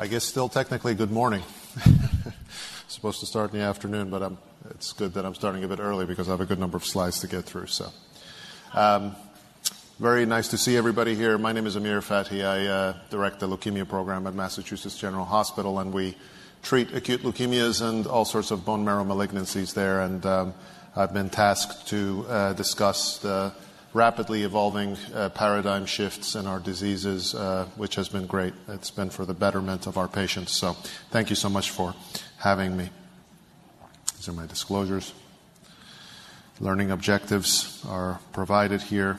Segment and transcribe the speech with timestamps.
[0.00, 1.42] I guess still technically good morning.
[2.86, 4.30] Supposed to start in the afternoon, but
[4.70, 6.84] it's good that I'm starting a bit early because I have a good number of
[6.84, 7.66] slides to get through.
[7.66, 7.90] So,
[8.74, 9.16] um,
[9.98, 11.36] very nice to see everybody here.
[11.36, 12.46] My name is Amir Fathi.
[12.46, 16.14] I uh, direct the leukemia program at Massachusetts General Hospital, and we
[16.62, 20.02] treat acute leukemias and all sorts of bone marrow malignancies there.
[20.02, 20.54] And um,
[20.94, 23.52] I've been tasked to uh, discuss the
[23.94, 24.96] rapidly evolving
[25.34, 27.34] paradigm shifts in our diseases,
[27.76, 28.54] which has been great.
[28.68, 30.52] It's been for the betterment of our patients.
[30.52, 30.74] So
[31.10, 31.94] thank you so much for
[32.38, 32.90] having me.
[34.16, 35.14] These are my disclosures.
[36.60, 39.18] Learning objectives are provided here.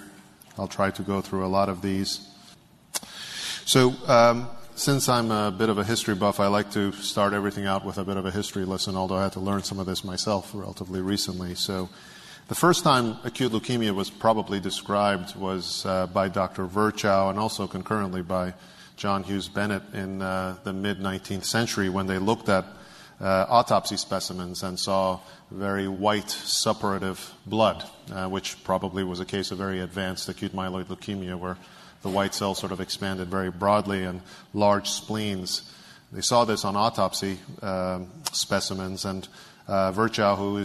[0.58, 2.28] I'll try to go through a lot of these.
[3.66, 7.66] So, um, since I'm a bit of a history buff, I like to start everything
[7.66, 9.86] out with a bit of a history lesson, although I had to learn some of
[9.86, 11.56] this myself relatively recently.
[12.50, 16.66] The first time acute leukemia was probably described was uh, by Dr.
[16.66, 18.56] Virchow and also concurrently by
[18.98, 22.66] John Hughes Bennett in uh, the mid-19th century when they looked at
[23.22, 25.20] uh, autopsy specimens and saw
[25.52, 27.84] very white suppurative blood,
[28.32, 31.58] which probably was a case of very advanced acute myeloid leukemia, where
[32.02, 34.22] the white cells sort of expanded very broadly and
[34.56, 35.72] large spleens.
[36.12, 39.28] They saw this on autopsy um, specimens, and
[39.68, 40.58] Virchow, who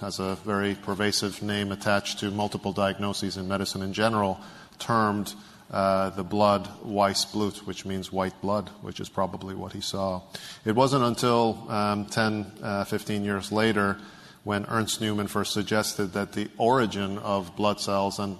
[0.00, 4.40] has a very pervasive name attached to multiple diagnoses in medicine in general,
[4.78, 5.34] termed
[5.70, 10.22] uh, the blood Weißblut, which means white blood, which is probably what he saw.
[10.64, 13.98] It wasn't until um, 10, uh, 15 years later
[14.44, 18.38] when Ernst Neumann first suggested that the origin of blood cells and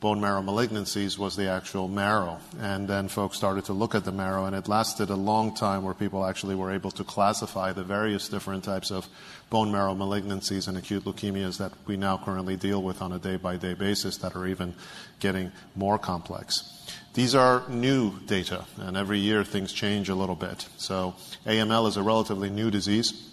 [0.00, 2.38] bone marrow malignancies was the actual marrow.
[2.60, 5.82] And then folks started to look at the marrow, and it lasted a long time
[5.82, 9.08] where people actually were able to classify the various different types of
[9.48, 13.74] bone marrow malignancies and acute leukemias that we now currently deal with on a day-by-day
[13.74, 14.74] basis that are even
[15.20, 16.72] getting more complex.
[17.14, 20.68] These are new data, and every year things change a little bit.
[20.76, 21.14] So,
[21.46, 23.32] AML is a relatively new disease.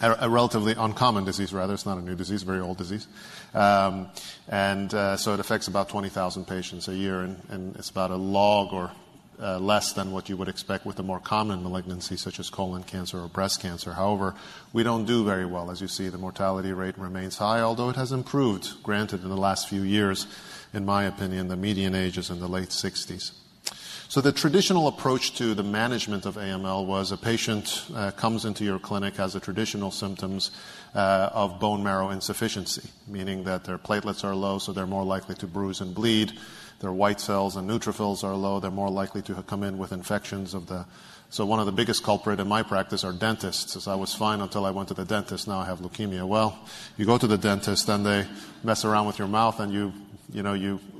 [0.00, 1.72] A relatively uncommon disease, rather.
[1.72, 3.06] It's not a new disease, very old disease.
[3.54, 4.08] Um,
[4.48, 8.72] and uh, so it affects about 20,000 patients a year, and it's about a log
[8.72, 8.90] or
[9.38, 13.20] less than what you would expect with a more common malignancy, such as colon cancer
[13.20, 13.92] or breast cancer.
[13.92, 14.34] However,
[14.72, 15.70] we don't do very well.
[15.70, 19.36] As you see, the mortality rate remains high, although it has improved, granted, in the
[19.36, 20.26] last few years.
[20.72, 23.32] In my opinion, the median age is in the late 60s.
[24.14, 28.64] So the traditional approach to the management of AML was a patient uh, comes into
[28.64, 30.52] your clinic, has the traditional symptoms
[30.94, 35.34] uh, of bone marrow insufficiency, meaning that their platelets are low, so they're more likely
[35.34, 36.38] to bruise and bleed.
[36.78, 38.60] Their white cells and neutrophils are low.
[38.60, 40.54] They're more likely to come in with infections.
[40.54, 40.86] Of the.
[41.30, 44.40] So one of the biggest culprit in my practice are dentists, as I was fine
[44.40, 46.24] until I went to the dentist, now I have leukemia.
[46.24, 46.56] Well,
[46.96, 48.28] you go to the dentist, then they
[48.62, 49.92] mess around with your mouth, and you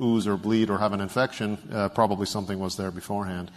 [0.01, 1.59] ooze or bleed or have an infection.
[1.73, 3.51] Uh, probably something was there beforehand.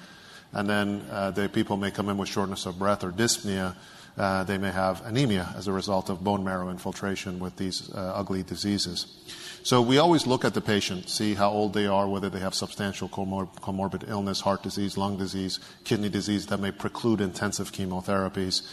[0.53, 3.75] And then uh, the people may come in with shortness of breath or dyspnea.
[4.17, 8.13] Uh, they may have anemia as a result of bone marrow infiltration with these uh,
[8.15, 9.05] ugly diseases.
[9.61, 12.55] So we always look at the patient, see how old they are, whether they have
[12.55, 18.63] substantial comorbid illness, heart disease, lung disease, kidney disease that may preclude intensive chemotherapies.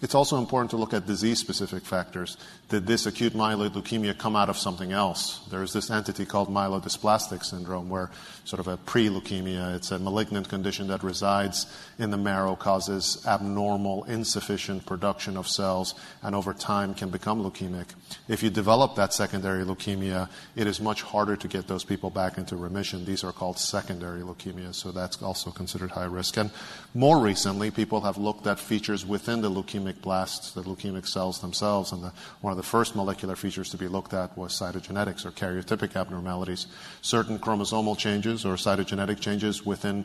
[0.00, 2.36] It's also important to look at disease-specific factors.
[2.68, 5.40] Did this acute myeloid leukemia come out of something else?
[5.50, 8.10] There is this entity called myelodysplastic syndrome, where
[8.44, 11.66] sort of a pre-leukemia, it's a malignant condition that resides
[11.98, 17.86] in the marrow, causes abnormal, insufficient production of cells, and over time can become leukemic.
[18.28, 22.38] If you develop that secondary leukemia, it is much harder to get those people back
[22.38, 23.04] into remission.
[23.04, 26.36] These are called secondary leukemias, so that's also considered high risk.
[26.36, 26.50] And
[26.94, 29.50] more recently, people have looked at features within the
[29.88, 32.02] leukemic blasts, the leukemic cells themselves, and
[32.40, 36.66] one of the first molecular features to be looked at was cytogenetics or karyotypic abnormalities.
[37.02, 40.04] Certain chromosomal changes or cytogenetic changes within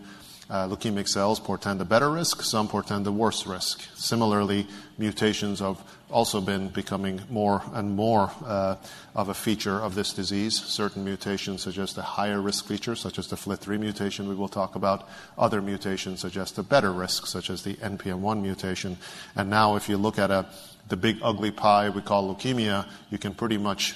[0.50, 3.82] Uh, leukemic cells portend a better risk, some portend a worse risk.
[3.96, 4.68] Similarly,
[4.98, 5.82] mutations have
[6.12, 8.76] also been becoming more and more uh,
[9.16, 10.62] of a feature of this disease.
[10.62, 14.76] Certain mutations suggest a higher risk feature, such as the FLT3 mutation we will talk
[14.76, 15.08] about.
[15.38, 18.98] Other mutations suggest a better risk, such as the NPM1 mutation.
[19.36, 20.46] And now if you look at
[20.90, 23.96] the big ugly pie we call leukemia, you can pretty much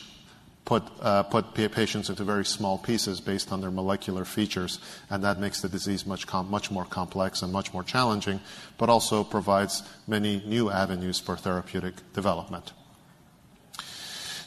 [0.67, 1.23] put uh,
[1.69, 4.79] patients into very small pieces based on their molecular features,
[5.09, 8.41] and that makes the disease much much more complex and much more challenging,
[8.77, 12.73] but also provides many new avenues for therapeutic development.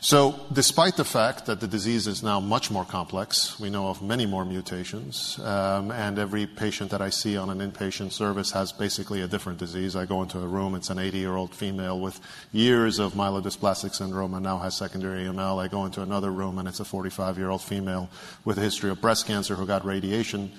[0.03, 4.01] So despite the fact that the disease is now much more complex, we know of
[4.01, 8.73] many more mutations, um, and every patient that I see on an inpatient service has
[8.73, 9.97] basically a different disease.
[9.97, 12.19] I go into a room, it's an 80-year-old female with
[12.51, 15.63] years of myelodysplastic syndrome and now has secondary AML.
[15.63, 18.09] I go into another room, and it's a 45-year-old female
[18.47, 20.51] with a history of breast cancer who got radiation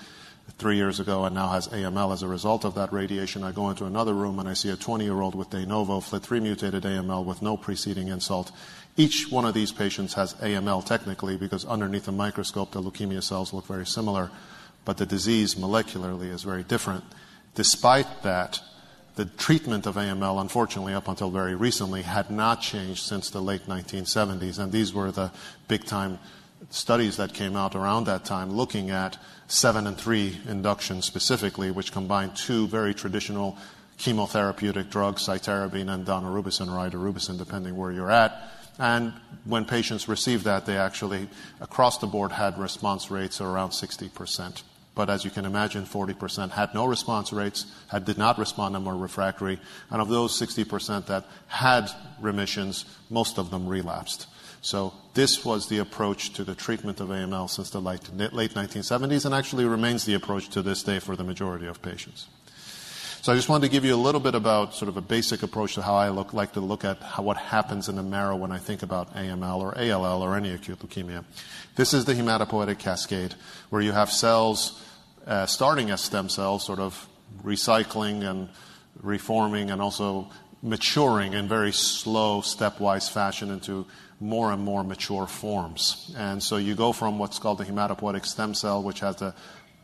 [0.57, 3.43] three years ago and now has AML as a result of that radiation.
[3.43, 6.83] I go into another room and I see a 20-year-old with de novo FLT3 mutated
[6.83, 8.51] AML with no preceding insult.
[8.97, 13.53] Each one of these patients has AML technically because underneath the microscope, the leukemia cells
[13.53, 14.29] look very similar,
[14.83, 17.03] but the disease molecularly is very different.
[17.55, 18.59] Despite that,
[19.15, 23.67] the treatment of AML, unfortunately, up until very recently, had not changed since the late
[23.67, 24.57] 1970s.
[24.57, 25.31] And these were the
[25.67, 26.19] big time
[26.69, 29.17] studies that came out around that time looking at
[29.47, 33.57] 7 and 3 induction specifically, which combined two very traditional
[33.97, 38.49] chemotherapeutic drugs, cytarabine and daunorubicin or idarubicin, depending where you're at.
[38.81, 39.13] And
[39.45, 41.29] when patients received that, they actually,
[41.59, 44.63] across the board, had response rates of around 60%.
[44.95, 48.83] But as you can imagine, 40% had no response rates, had, did not respond and
[48.83, 49.59] were refractory.
[49.91, 54.25] And of those 60% that had remissions, most of them relapsed.
[54.61, 59.25] So this was the approach to the treatment of AML since the late, late 1970s
[59.25, 62.27] and actually remains the approach to this day for the majority of patients.
[63.21, 65.43] So I just wanted to give you a little bit about sort of a basic
[65.43, 68.35] approach to how I look, like to look at how, what happens in the marrow
[68.35, 71.23] when I think about AML or ALL or any acute leukemia.
[71.75, 73.35] This is the hematopoietic cascade
[73.69, 74.83] where you have cells
[75.27, 77.07] uh, starting as stem cells, sort of
[77.43, 78.49] recycling and
[79.03, 80.31] reforming and also
[80.63, 83.85] maturing in very slow, stepwise fashion into
[84.19, 86.11] more and more mature forms.
[86.17, 89.35] And so you go from what's called the hematopoietic stem cell, which has the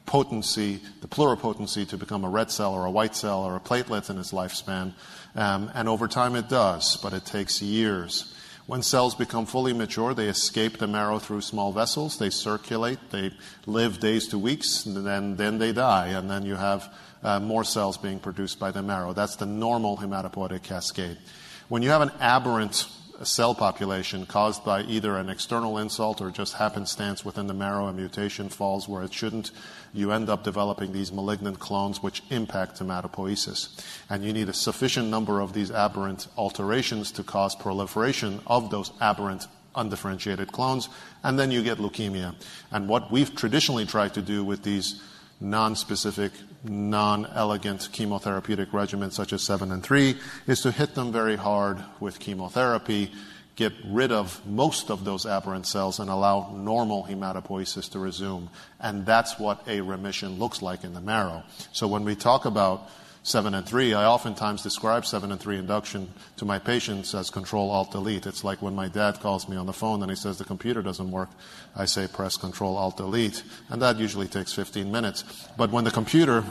[0.08, 4.10] potency, the pluripotency to become a red cell or a white cell or a platelet
[4.10, 4.94] in its lifespan.
[5.36, 8.34] Um, and over time it does, but it takes years.
[8.66, 12.18] When cells become fully mature, they escape the marrow through small vessels.
[12.18, 13.00] They circulate.
[13.12, 13.32] They
[13.66, 16.08] live days to weeks, and then, then they die.
[16.08, 16.94] And then you have
[17.24, 19.14] uh, more cells being produced by the marrow.
[19.14, 21.18] That's the normal hematopoietic cascade.
[21.70, 22.88] When you have an aberrant
[23.26, 27.94] cell population caused by either an external insult or just happenstance within the marrow, a
[27.94, 29.52] mutation falls where it shouldn't,
[29.94, 33.82] you end up developing these malignant clones which impact hematopoiesis.
[34.10, 38.92] And you need a sufficient number of these aberrant alterations to cause proliferation of those
[39.02, 40.90] aberrant undifferentiated clones,
[41.24, 42.36] and then you get leukemia.
[42.72, 45.02] And what we've traditionally tried to do with these
[45.40, 46.32] non-specific,
[46.70, 50.18] non-elegant chemotherapeutic regimens such as 7 and 3
[50.48, 53.12] is to hit them very hard with chemotherapy,
[53.56, 58.50] get rid of most of those aberrant cells and allow normal hematopoiesis to resume.
[58.80, 61.44] And that's what a remission looks like in the marrow.
[61.74, 62.90] So when we talk about
[63.28, 67.72] 7 and 3, I oftentimes describe 7 and 3 induction to my patients as control
[67.72, 68.26] alt delete.
[68.26, 70.82] It's like when my dad calls me on the phone and he says the computer
[70.82, 71.28] doesn't work,
[71.76, 73.44] I say press control alt delete.
[73.70, 75.26] And that usually takes 15 minutes.
[75.58, 76.46] But when the computer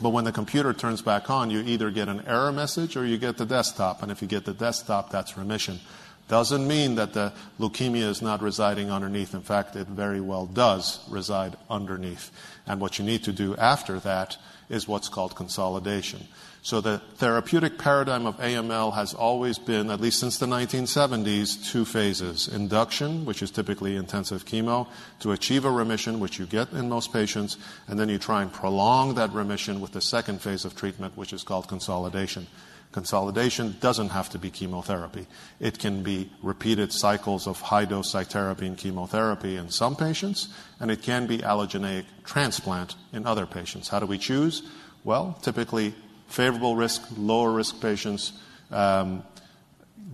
[0.00, 3.18] but when the computer turns back on, you either get an error message or you
[3.18, 4.02] get the desktop.
[4.02, 5.80] And if you get the desktop, that's remission.
[6.28, 9.34] Doesn't mean that the leukemia is not residing underneath.
[9.34, 12.30] In fact, it very well does reside underneath.
[12.66, 14.36] And what you need to do after that
[14.72, 16.26] is what's called consolidation.
[16.62, 21.84] So the therapeutic paradigm of AML has always been, at least since the 1970s, two
[21.84, 22.48] phases.
[22.48, 24.88] Induction, which is typically intensive chemo,
[25.20, 28.52] to achieve a remission, which you get in most patients, and then you try and
[28.52, 32.46] prolong that remission with the second phase of treatment, which is called consolidation.
[32.92, 35.26] Consolidation doesn't have to be chemotherapy.
[35.58, 40.48] It can be repeated cycles of high dose cytarabine chemotherapy in some patients,
[40.78, 43.88] and it can be allogeneic transplant in other patients.
[43.88, 44.62] How do we choose?
[45.04, 45.94] Well, typically,
[46.28, 48.32] favorable risk, lower risk patients
[48.70, 49.22] um,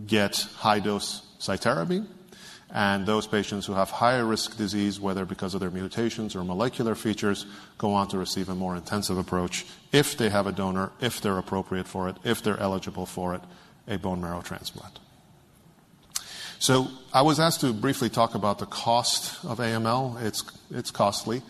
[0.06, 2.06] get high dose cytarabine,
[2.70, 6.94] and those patients who have higher risk disease, whether because of their mutations or molecular
[6.94, 7.46] features,
[7.78, 11.38] go on to receive a more intensive approach if they have a donor, if they're
[11.38, 13.40] appropriate for it, if they're eligible for it,
[13.86, 14.98] a bone marrow transplant.
[16.58, 20.20] So I was asked to briefly talk about the cost of AML.
[20.22, 21.42] It's, it's costly.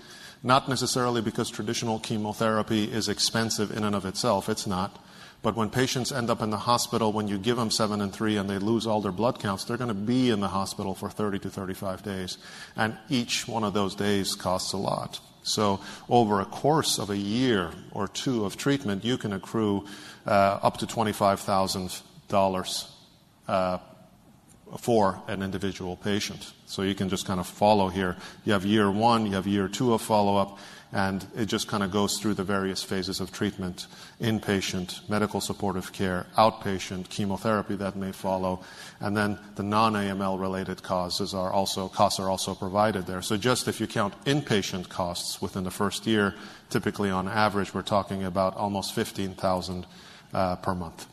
[0.43, 4.49] Not necessarily because traditional chemotherapy is expensive in and of itself.
[4.49, 5.03] It's not.
[5.41, 8.39] But when patients end up in the hospital, when you give them 7 and 3
[8.39, 11.11] and they lose all their blood counts, they're going to be in the hospital for
[11.11, 12.39] 30 to 35 days.
[12.77, 15.21] And each one of those days costs a lot.
[15.45, 19.87] So over a course of a year or two of treatment, you can accrue
[20.27, 22.89] uh, up to $25,000
[23.47, 23.79] uh,
[24.77, 26.53] for an individual patient.
[26.67, 28.17] So you can just kind of follow here.
[28.45, 30.59] You have year one, you have year two of follow up,
[30.93, 33.87] and it just kind of goes through the various phases of treatment
[34.21, 38.61] inpatient, medical supportive care, outpatient, chemotherapy that may follow,
[39.01, 43.23] and then the non AML related causes are also, costs are also provided there.
[43.23, 46.35] So just if you count inpatient costs within the first year,
[46.71, 49.87] typically on average, we're talking about almost 15,000
[50.33, 51.07] uh, per month.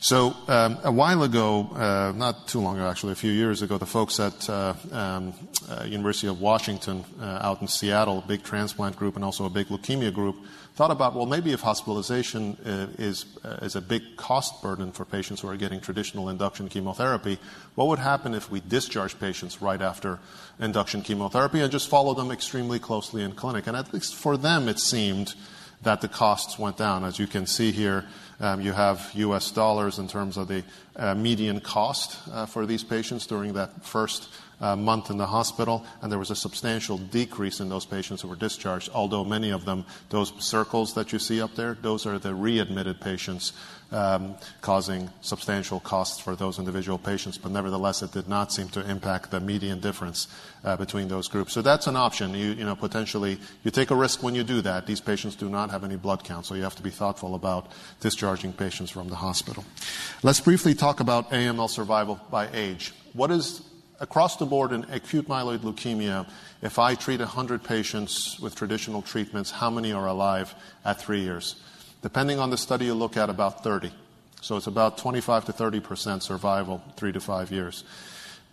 [0.00, 3.78] So um, a while ago, uh, not too long ago, actually, a few years ago,
[3.78, 5.34] the folks at uh, um,
[5.68, 9.50] uh, University of Washington uh, out in Seattle, a big transplant group and also a
[9.50, 10.36] big leukemia group,
[10.76, 15.04] thought about well, maybe if hospitalization uh, is uh, is a big cost burden for
[15.04, 17.36] patients who are getting traditional induction chemotherapy,
[17.74, 20.20] what would happen if we discharge patients right after
[20.60, 23.66] induction chemotherapy and just follow them extremely closely in clinic?
[23.66, 25.34] And at least for them, it seemed
[25.82, 27.04] that the costs went down.
[27.04, 28.04] As you can see here.
[28.40, 29.50] Um, you have U.S.
[29.50, 30.62] dollars in terms of the
[30.96, 34.28] uh, median cost uh, for these patients during that first
[34.60, 38.28] uh, month in the hospital, and there was a substantial decrease in those patients who
[38.28, 42.18] were discharged, although many of them, those circles that you see up there, those are
[42.18, 43.52] the readmitted patients
[43.90, 47.38] um, causing substantial costs for those individual patients.
[47.38, 50.28] But nevertheless, it did not seem to impact the median difference
[50.64, 51.52] uh, between those groups.
[51.52, 52.34] So that's an option.
[52.34, 54.86] You, you know, potentially, you take a risk when you do that.
[54.86, 57.72] These patients do not have any blood count, so you have to be thoughtful about
[58.00, 59.64] discharging patients from the hospital.
[60.22, 62.92] Let's briefly talk about AML survival by age.
[63.14, 63.62] What is
[64.00, 66.28] across the board in acute myeloid leukemia,
[66.62, 71.56] if I treat 100 patients with traditional treatments, how many are alive at three years?
[72.02, 73.90] Depending on the study you look at, about 30.
[74.40, 77.82] So it's about 25 to 30 percent survival, three to five years.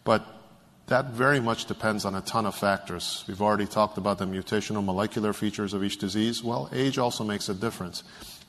[0.04, 0.26] But
[0.88, 3.24] that very much depends on a ton of factors.
[3.28, 6.44] We've already talked about the mutational molecular features of each disease.
[6.44, 8.04] Well, age also makes a difference.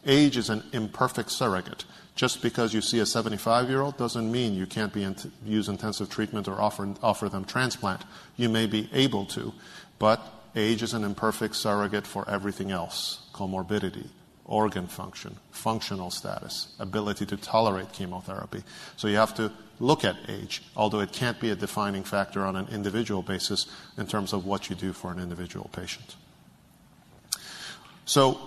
[0.06, 1.84] Age is an imperfect surrogate.
[2.14, 5.68] Just because you see a 75 year old doesn't mean you can't be in, use
[5.68, 8.02] intensive treatment or offer, offer them transplant.
[8.36, 9.52] You may be able to,
[9.98, 10.20] but
[10.54, 14.06] age is an imperfect surrogate for everything else comorbidity,
[14.46, 18.62] organ function, functional status, ability to tolerate chemotherapy.
[18.96, 22.56] So you have to look at age, although it can't be a defining factor on
[22.56, 23.66] an individual basis
[23.98, 26.16] in terms of what you do for an individual patient.
[28.06, 28.38] So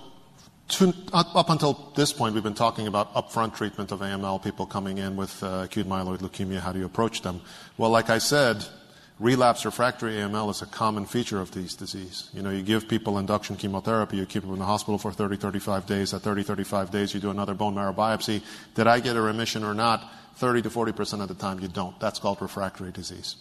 [0.70, 4.98] to, up until this point, we've been talking about upfront treatment of AML, people coming
[4.98, 6.60] in with uh, acute myeloid leukemia.
[6.60, 7.42] How do you approach them?
[7.78, 8.64] Well, like I said,
[9.20, 12.30] relapse refractory AML is a common feature of these disease.
[12.34, 15.38] You know, you give people induction chemotherapy, you keep them in the hospital for 30,
[15.38, 16.14] 35 days.
[16.14, 18.42] At 30, 35 days, you do another bone marrow biopsy.
[18.76, 20.10] Did I get a remission or not?
[20.36, 22.00] 30 to 40% of the time you don't.
[22.00, 23.36] That's called refractory disease.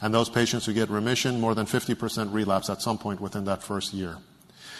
[0.00, 3.62] And those patients who get remission, more than 50% relapse at some point within that
[3.62, 4.18] first year.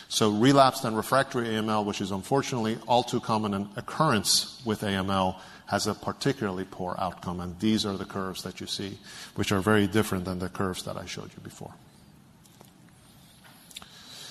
[0.08, 5.36] So relapsed and refractory AML, which is unfortunately all too common an occurrence with AML,
[5.66, 7.40] has a particularly poor outcome.
[7.40, 8.98] And these are the curves that you see,
[9.34, 11.74] which are very different than the curves that I showed you before.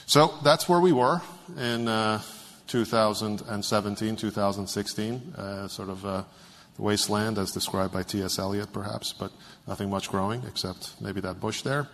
[0.06, 1.22] So that's where we were
[1.58, 2.22] in uh,
[2.68, 6.24] 2017, 2016, uh, sort of uh,
[6.76, 8.40] the wasteland as described by T.S.
[8.40, 9.32] Eliot, perhaps, but
[9.68, 11.88] nothing much growing except maybe that bush there.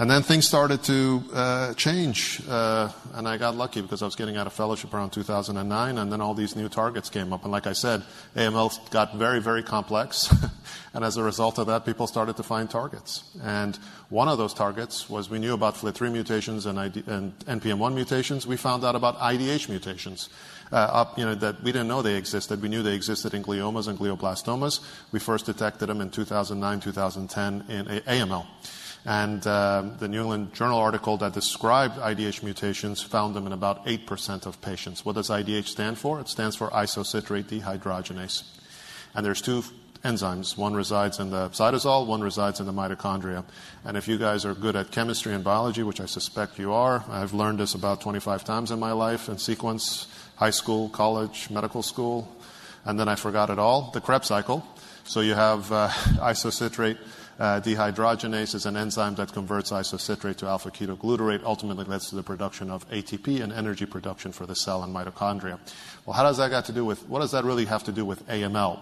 [0.00, 4.14] And then things started to uh, change, uh, and I got lucky because I was
[4.14, 7.42] getting out of fellowship around 2009, and then all these new targets came up.
[7.42, 8.04] And like I said,
[8.36, 10.32] AML got very, very complex,
[10.94, 13.24] and as a result of that, people started to find targets.
[13.42, 13.76] And
[14.08, 18.46] one of those targets was we knew about FLT3 mutations and, ID- and NPM1 mutations.
[18.46, 20.28] We found out about IDH mutations.
[20.70, 22.62] Uh, up, you know, that we didn't know they existed.
[22.62, 24.80] We knew they existed in gliomas and glioblastomas.
[25.10, 28.46] We first detected them in 2009, 2010 in AML.
[29.04, 33.86] And uh, the New England Journal article that described IDH mutations found them in about
[33.86, 35.04] 8% of patients.
[35.04, 36.20] What does IDH stand for?
[36.20, 38.42] It stands for isocitrate dehydrogenase.
[39.14, 39.64] And there's two
[40.04, 40.56] enzymes.
[40.56, 43.44] One resides in the cytosol, one resides in the mitochondria.
[43.84, 47.04] And if you guys are good at chemistry and biology, which I suspect you are,
[47.08, 51.82] I've learned this about 25 times in my life in sequence, high school, college, medical
[51.82, 52.28] school,
[52.84, 54.66] and then I forgot it all, the Krebs cycle.
[55.04, 55.88] So you have uh,
[56.20, 56.98] isocitrate
[57.38, 62.22] uh, dehydrogenase is an enzyme that converts isocitrate to alpha ketoglutarate, ultimately leads to the
[62.22, 65.58] production of ATP and energy production for the cell and mitochondria.
[66.04, 68.04] Well, how does that got to do with, what does that really have to do
[68.04, 68.80] with AML?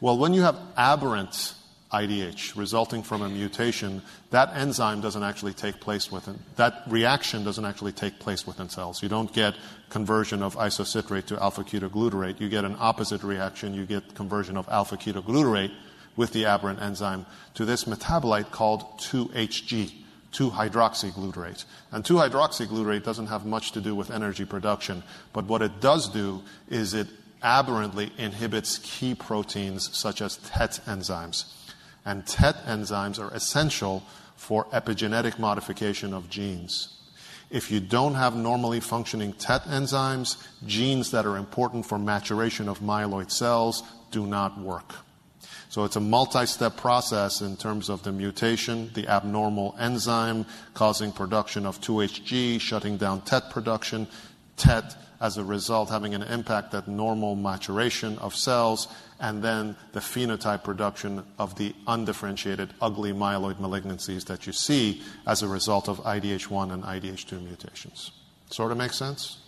[0.00, 1.54] Well, when you have aberrant
[1.92, 7.66] IDH resulting from a mutation, that enzyme doesn't actually take place within, that reaction doesn't
[7.66, 9.02] actually take place within cells.
[9.02, 9.54] You don't get
[9.90, 12.40] conversion of isocitrate to alpha ketoglutarate.
[12.40, 13.74] You get an opposite reaction.
[13.74, 15.72] You get conversion of alpha ketoglutarate
[16.16, 19.92] with the aberrant enzyme to this metabolite called 2-HG,
[20.32, 21.64] 2-hydroxyglutarate.
[21.90, 25.02] And 2-hydroxyglutarate doesn't have much to do with energy production,
[25.32, 27.08] but what it does do is it
[27.42, 31.44] aberrantly inhibits key proteins such as TET enzymes.
[32.04, 34.02] And TET enzymes are essential
[34.36, 36.98] for epigenetic modification of genes.
[37.50, 42.80] If you don't have normally functioning TET enzymes, genes that are important for maturation of
[42.80, 44.94] myeloid cells do not work.
[45.72, 51.64] So it's a multi-step process in terms of the mutation, the abnormal enzyme causing production
[51.64, 54.06] of 2-HG, shutting down TET production.
[54.58, 58.86] TET as a result having an impact at normal maturation of cells,
[59.18, 65.42] and then the phenotype production of the undifferentiated ugly myeloid malignancies that you see as
[65.42, 68.10] a result of IDH1 and IDH2 mutations.
[68.50, 69.38] Sort of makes sense?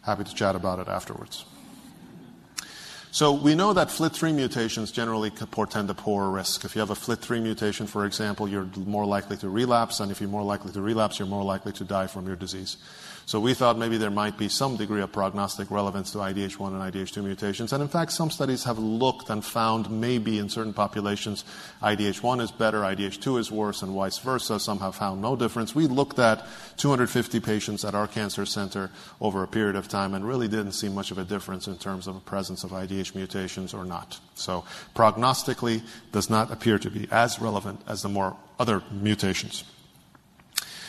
[0.00, 1.44] Happy to chat about it afterwards.
[3.16, 6.66] So we know that FLT3 mutations generally portend a poorer risk.
[6.66, 10.20] If you have a FLT3 mutation, for example, you're more likely to relapse, and if
[10.20, 12.76] you're more likely to relapse, you're more likely to die from your disease.
[13.26, 16.94] So we thought maybe there might be some degree of prognostic relevance to IDH1 and
[16.94, 17.72] IDH2 mutations.
[17.72, 21.44] And in fact, some studies have looked and found maybe in certain populations,
[21.82, 24.60] IDH1 is better, IDH2 is worse, and vice versa.
[24.60, 25.74] Some have found no difference.
[25.74, 30.24] We looked at 250 patients at our cancer center over a period of time and
[30.24, 33.74] really didn't see much of a difference in terms of the presence of IDH mutations
[33.74, 34.20] or not.
[34.36, 34.64] So
[34.94, 39.64] prognostically, does not appear to be as relevant as the more other mutations.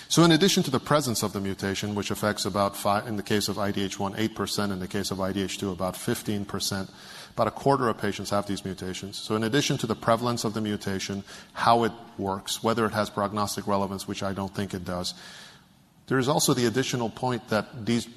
[0.10, 3.24] So in addition to the presence of the mutation, which affects about five, in the
[3.24, 6.90] case of IDH1, 8%, in the case of IDH2, about 15%,
[7.34, 9.18] about a quarter of patients have these mutations.
[9.18, 13.10] So in addition to the prevalence of the mutation, how it works, whether it has
[13.10, 15.14] prognostic relevance, which I don't think it does,
[16.08, 18.08] there is also the additional point that these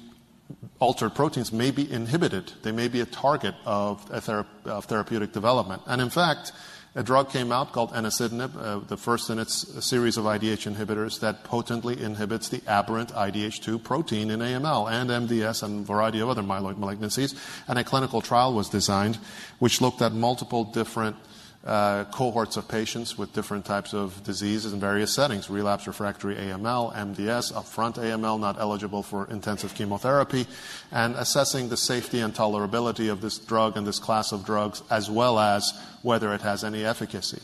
[0.79, 2.53] altered proteins may be inhibited.
[2.63, 5.81] They may be a target of, thera- of therapeutic development.
[5.87, 6.53] And in fact,
[6.93, 11.21] a drug came out called enasidenib, uh, the first in its series of IDH inhibitors
[11.21, 16.27] that potently inhibits the aberrant IDH2 protein in AML and MDS and a variety of
[16.27, 17.33] other myeloid malignancies.
[17.67, 19.19] And a clinical trial was designed
[19.59, 21.15] which looked at multiple different
[21.65, 26.93] uh, cohorts of patients with different types of diseases in various settings relapse refractory AML,
[26.95, 30.47] MDS, upfront AML, not eligible for intensive chemotherapy,
[30.91, 35.09] and assessing the safety and tolerability of this drug and this class of drugs, as
[35.09, 37.39] well as whether it has any efficacy.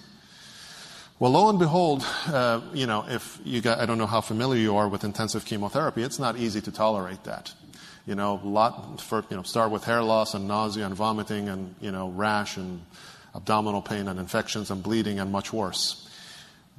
[1.20, 4.62] Well, lo and behold, uh, you know, if you got, I don't know how familiar
[4.62, 7.54] you are with intensive chemotherapy, it's not easy to tolerate that.
[8.06, 11.76] You know, lot for, you know, start with hair loss and nausea and vomiting and,
[11.82, 12.82] you know, rash and
[13.38, 16.04] abdominal pain and infections and bleeding and much worse.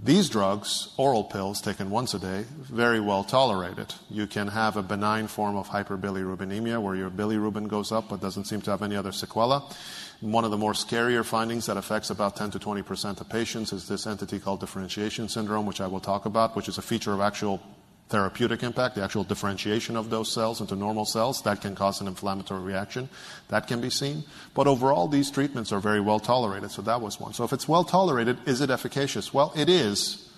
[0.00, 3.94] These drugs, oral pills taken once a day, very well tolerated.
[4.08, 8.44] You can have a benign form of hyperbilirubinemia where your bilirubin goes up but doesn't
[8.44, 9.74] seem to have any other sequela.
[10.20, 13.72] One of the more scarier findings that affects about 10 to 20 percent of patients
[13.72, 17.12] is this entity called differentiation syndrome, which I will talk about, which is a feature
[17.12, 17.60] of actual
[18.08, 22.06] therapeutic impact, the actual differentiation of those cells into normal cells, that can cause an
[22.06, 23.08] inflammatory reaction.
[23.48, 24.24] That can be seen.
[24.54, 27.34] But overall, these treatments are very well tolerated, so that was one.
[27.34, 29.34] So if it's well tolerated, is it efficacious?
[29.34, 30.28] Well, it is.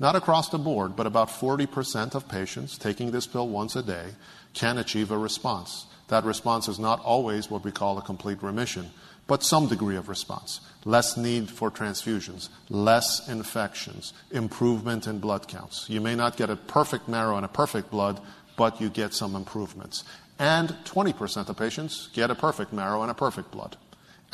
[0.00, 4.14] Not across the board, but about 40% of patients taking this pill once a day
[4.52, 5.86] can achieve a response.
[6.08, 8.90] That response is not always what we call a complete remission
[9.26, 10.60] but some degree of response.
[10.84, 15.88] Less need for transfusions, less infections, improvement in blood counts.
[15.88, 18.20] You may not get a perfect marrow and a perfect blood,
[18.56, 20.04] but you get some improvements.
[20.38, 23.76] And 20% of patients get a perfect marrow and a perfect blood.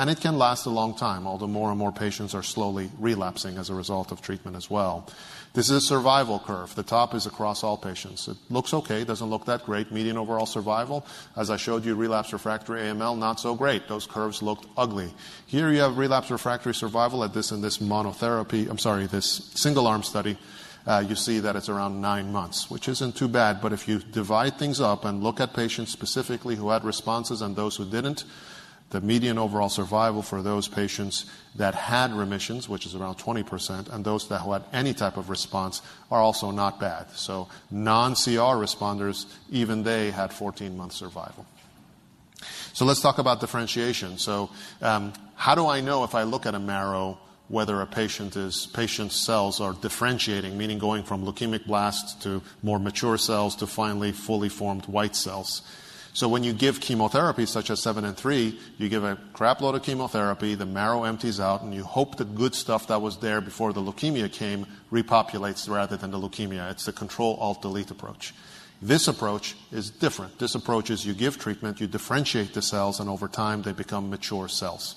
[0.01, 3.59] And it can last a long time, although more and more patients are slowly relapsing
[3.59, 5.07] as a result of treatment as well.
[5.53, 6.75] This is a survival curve.
[6.75, 8.27] The top is across all patients.
[8.27, 9.93] It looks okay, doesn't look that great.
[9.93, 11.05] Median overall survival,
[11.37, 13.89] as I showed you, relapse refractory AML, not so great.
[13.89, 15.13] Those curves looked ugly.
[15.45, 19.87] Here you have relapse refractory survival at this in this monotherapy, I'm sorry, this single
[19.87, 20.39] arm study.
[20.87, 23.61] Uh, you see that it's around nine months, which isn't too bad.
[23.61, 27.55] But if you divide things up and look at patients specifically who had responses and
[27.55, 28.25] those who didn't,
[28.91, 31.25] the median overall survival for those patients
[31.55, 35.81] that had remissions, which is around 20%, and those that had any type of response
[36.11, 37.11] are also not bad.
[37.13, 41.47] So non-CR responders, even they had 14 month survival.
[42.73, 44.19] So let's talk about differentiation.
[44.19, 44.51] So
[44.83, 48.67] um, how do I know if I look at a marrow whether a patient is
[48.69, 54.13] patient cells are differentiating, meaning going from leukemic blasts to more mature cells to finally
[54.13, 55.63] fully formed white cells?
[56.13, 59.77] So when you give chemotherapy, such as 7 and 3, you give a crap load
[59.77, 63.41] of chemotherapy, the marrow empties out, and you hope the good stuff that was there
[63.41, 66.71] before the leukemia came repopulates rather than the leukemia.
[66.71, 68.35] It's the control alt delete approach.
[68.83, 70.39] This approach is different.
[70.39, 74.11] This approach is you give treatment, you differentiate the cells, and over time they become
[74.11, 74.97] mature cells.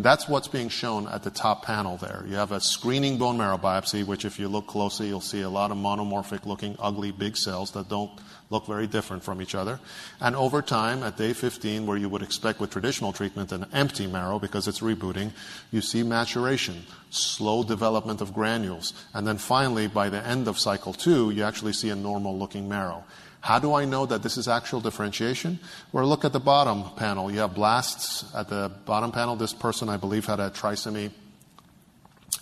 [0.00, 2.22] That's what's being shown at the top panel there.
[2.28, 5.48] You have a screening bone marrow biopsy, which if you look closely, you'll see a
[5.48, 8.12] lot of monomorphic looking ugly big cells that don't
[8.48, 9.80] look very different from each other.
[10.20, 14.06] And over time, at day 15, where you would expect with traditional treatment an empty
[14.06, 15.32] marrow because it's rebooting,
[15.72, 18.92] you see maturation, slow development of granules.
[19.14, 22.68] And then finally, by the end of cycle two, you actually see a normal looking
[22.68, 23.02] marrow.
[23.40, 25.60] How do I know that this is actual differentiation?
[25.92, 27.30] Well, look at the bottom panel.
[27.30, 29.36] You have blasts at the bottom panel.
[29.36, 31.12] This person, I believe, had a trisomy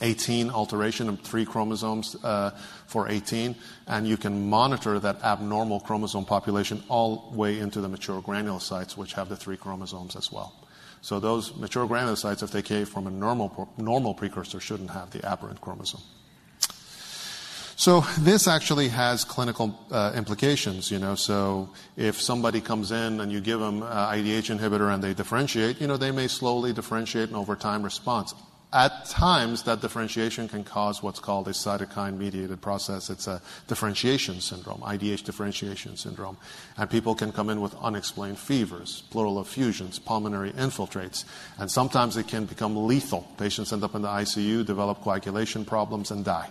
[0.01, 2.51] 18 alteration of three chromosomes uh,
[2.87, 3.57] for 18,
[3.87, 8.97] and you can monitor that abnormal chromosome population all the way into the mature granulocytes,
[8.97, 10.55] which have the three chromosomes as well.
[11.01, 15.25] So those mature granulocytes, if they came from a normal, normal precursor, shouldn't have the
[15.25, 16.03] aberrant chromosome.
[17.79, 21.15] So this actually has clinical uh, implications, you know.
[21.15, 25.79] So if somebody comes in and you give them an IDH inhibitor and they differentiate,
[25.79, 28.33] you know, they may slowly differentiate and over time response.
[28.73, 33.09] At times, that differentiation can cause what's called a cytokine mediated process.
[33.09, 36.37] It's a differentiation syndrome, IDH differentiation syndrome.
[36.77, 41.25] And people can come in with unexplained fevers, pleural effusions, pulmonary infiltrates.
[41.59, 43.27] And sometimes it can become lethal.
[43.39, 46.51] Patients end up in the ICU, develop coagulation problems, and die.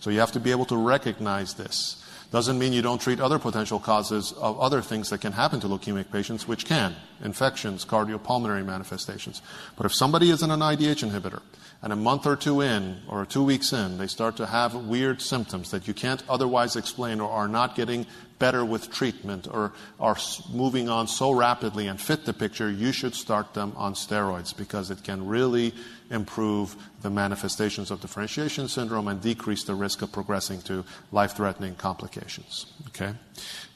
[0.00, 1.99] So you have to be able to recognize this.
[2.30, 5.66] Doesn't mean you don't treat other potential causes of other things that can happen to
[5.66, 9.42] leukemic patients, which can infections, cardiopulmonary manifestations.
[9.76, 11.42] But if somebody is on an IDH inhibitor
[11.82, 15.20] and a month or two in or two weeks in, they start to have weird
[15.20, 18.06] symptoms that you can't otherwise explain or are not getting
[18.40, 20.16] better with treatment or are
[20.52, 24.90] moving on so rapidly and fit the picture, you should start them on steroids because
[24.90, 25.72] it can really
[26.10, 31.76] improve the manifestations of differentiation syndrome and decrease the risk of progressing to life threatening
[31.76, 32.66] complications.
[32.88, 33.12] Okay?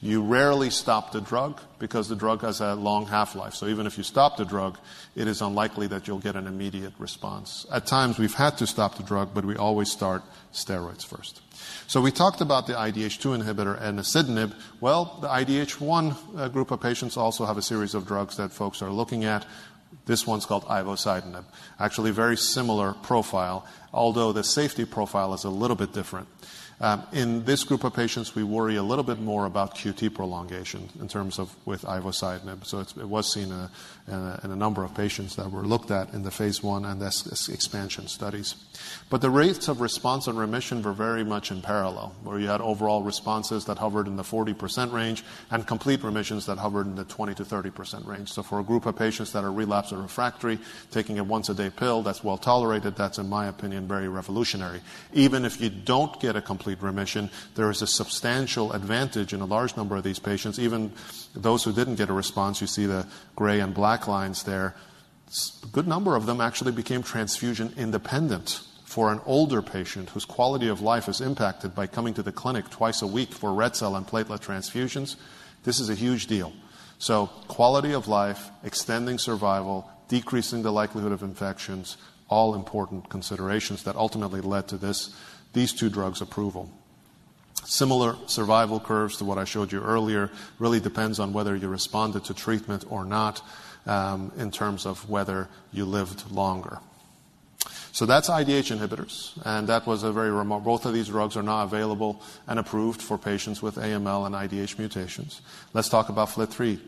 [0.01, 3.53] You rarely stop the drug because the drug has a long half life.
[3.53, 4.77] So even if you stop the drug,
[5.15, 7.65] it is unlikely that you'll get an immediate response.
[7.71, 11.41] At times we've had to stop the drug, but we always start steroids first.
[11.87, 14.53] So we talked about the IDH2 inhibitor and enasidenib.
[14.81, 18.81] Well, the IDH1 uh, group of patients also have a series of drugs that folks
[18.81, 19.45] are looking at.
[20.05, 21.45] This one's called ivosidenib.
[21.79, 26.27] Actually, very similar profile, although the safety profile is a little bit different.
[26.81, 30.89] Um, in this group of patients, we worry a little bit more about QT prolongation
[30.99, 32.65] in terms of with ivosidenib.
[32.65, 33.71] So it was seen a,
[34.07, 37.01] Uh, in a, number of patients that were looked at in the phase one and
[37.01, 38.53] this expansion studies.
[39.09, 42.61] But the rates of response and remission were very much in parallel, where you had
[42.61, 47.03] overall responses that hovered in the 40% range and complete remissions that hovered in the
[47.03, 48.31] 20 to 30% range.
[48.31, 50.59] So for a group of patients that are relapsed or refractory,
[50.91, 54.81] taking a once a day pill that's well tolerated, that's in my opinion very revolutionary.
[55.13, 59.45] Even if you don't get a complete remission, there is a substantial advantage in a
[59.45, 60.59] large number of these patients.
[60.59, 60.91] Even
[61.33, 64.75] those who didn't get a response, you see the gray and black lines there.
[65.63, 70.67] A good number of them actually became transfusion independent for an older patient whose quality
[70.67, 73.95] of life is impacted by coming to the clinic twice a week for red cell
[73.95, 75.15] and platelet transfusions.
[75.63, 76.53] This is a huge deal.
[76.97, 81.97] So, quality of life, extending survival, decreasing the likelihood of infections,
[82.29, 85.13] all important considerations that ultimately led to this
[85.53, 86.69] these two drugs' approval.
[87.65, 90.29] Similar survival curves to what I showed you earlier
[90.59, 93.41] really depends on whether you responded to treatment or not
[93.85, 96.79] um, in terms of whether you lived longer.
[97.91, 100.65] So that's IDH inhibitors, and that was a very remote.
[100.65, 104.77] Both of these drugs are now available and approved for patients with AML and IDH
[104.77, 105.41] mutations.
[105.73, 106.79] Let's talk about FLT3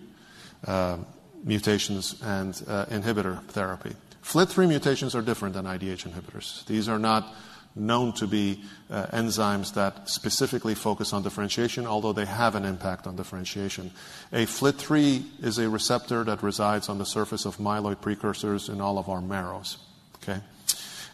[0.66, 0.98] uh,
[1.46, 3.94] mutations and uh, inhibitor therapy.
[4.22, 6.66] FLT3 mutations are different than IDH inhibitors.
[6.66, 7.34] These are not
[7.80, 13.08] known to be uh, enzymes that specifically focus on differentiation, although they have an impact
[13.08, 13.92] on differentiation.
[14.32, 18.98] A FLT3 is a receptor that resides on the surface of myeloid precursors in all
[18.98, 19.78] of our marrows.
[20.22, 20.42] Okay?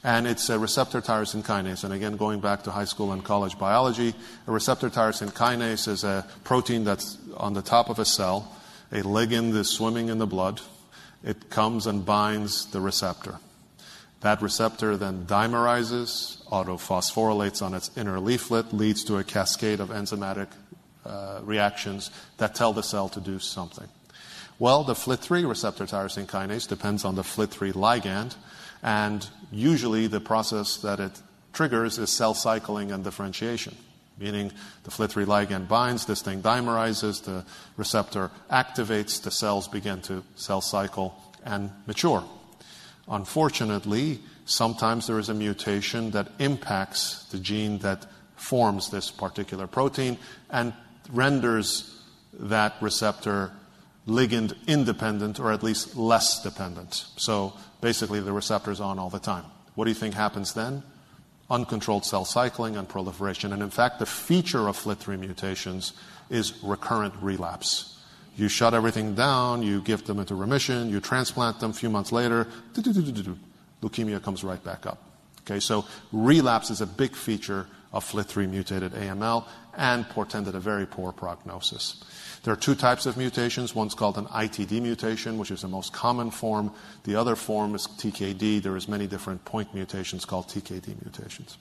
[0.04, 1.86] And it's a receptor tyrosine kinase.
[1.86, 4.14] And again, going back to high school and college biology,
[4.48, 8.54] a receptor tyrosine kinase is a protein that's on the top of a cell.
[8.92, 10.60] A ligand is swimming in the blood.
[11.24, 13.40] It comes and binds the receptor.
[14.20, 20.48] That receptor then dimerizes, autophosphorylates on its inner leaflet, leads to a cascade of enzymatic
[21.04, 23.88] uh, reactions that tell the cell to do something.
[24.60, 28.36] Well, the FLT3 receptor tyrosine kinase depends on the FLT3 ligand,
[28.84, 31.22] and usually the process that it
[31.54, 33.76] triggers is cell cycling and differentiation,
[34.20, 34.52] meaning
[34.84, 37.44] the FLT3 ligand binds, this thing dimerizes, the
[37.78, 42.24] receptor activates, the cells begin to cell cycle and mature.
[43.08, 50.18] Unfortunately, sometimes there is a mutation that impacts the gene that forms this particular protein
[50.50, 50.74] and
[51.12, 52.02] renders
[52.34, 53.52] that receptor
[54.08, 57.06] ligand independent or at least less dependent.
[57.16, 59.46] So basically, the receptor is on all the time.
[59.76, 60.84] What do you think happens then?
[61.50, 63.54] Uncontrolled cell cycling and proliferation.
[63.54, 65.94] And in fact, the feature of FLT3 mutations
[66.30, 67.98] is recurrent relapse.
[68.36, 72.12] You shut everything down, you give them into remission, you transplant them a few months
[72.12, 72.48] later,
[73.84, 75.02] leukemia comes right back up.
[75.42, 79.46] Okay, so relapse is a big feature of FLT3 mutated AML
[79.78, 82.04] and portended a very poor prognosis.
[82.44, 83.76] There are two types of mutations.
[83.76, 86.72] One's called an ITD mutation, which is the most common form.
[87.04, 88.62] The other form is TKD.
[88.62, 91.58] There is many different point mutations called TKD mutations.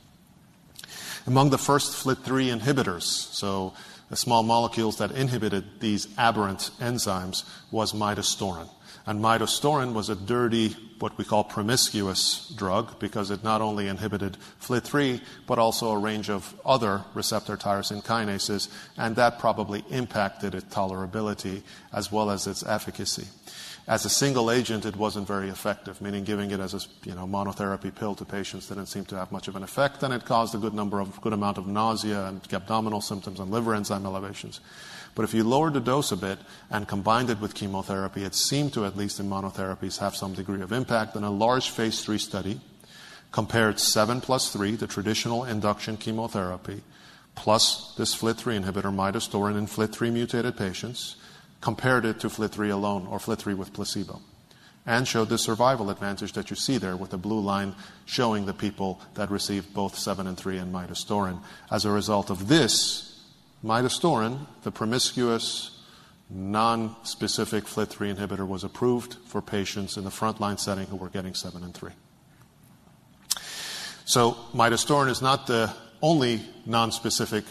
[1.27, 3.75] Among the first FLT3 inhibitors, so
[4.11, 8.69] the small molecules that inhibited these aberrant enzymes, was midostaurin.
[9.05, 14.37] And midostaurin was a dirty, what we call promiscuous drug because it not only inhibited
[14.61, 20.73] FLT3 but also a range of other receptor tyrosine kinases, and that probably impacted its
[20.73, 21.63] tolerability
[21.93, 23.27] as well as its efficacy.
[23.89, 27.27] As a single agent, it wasn't very effective, meaning giving it as a you know,
[27.27, 30.55] monotherapy pill to patients didn't seem to have much of an effect, and it caused
[30.55, 34.61] a good number of good amount of nausea and abdominal symptoms and liver enzyme elevations.
[35.15, 36.39] But if you lowered the dose a bit
[36.71, 40.63] and combined it with chemotherapy, it seemed to, at least in monotherapies, have some degree
[40.63, 41.17] of impact.
[41.17, 42.61] And a large phase three study
[43.31, 46.83] compared 7 plus 3, the traditional induction chemotherapy,
[47.35, 51.17] plus this FLT3 inhibitor, midostaurin, in FLT3 mutated patients,
[51.61, 54.21] compared it to FLT3 alone or FLT3 with placebo,
[54.85, 58.53] and showed the survival advantage that you see there with the blue line showing the
[58.53, 61.41] people that received both 7 and 3 and midostaurin.
[61.71, 63.12] As a result of this,
[63.65, 65.79] midostaurin, the promiscuous
[66.29, 71.35] non specific FLT3 inhibitor, was approved for patients in the frontline setting who were getting
[71.35, 71.91] 7 and 3.
[74.05, 75.73] So midostaurin is not the
[76.03, 77.45] only nonspecific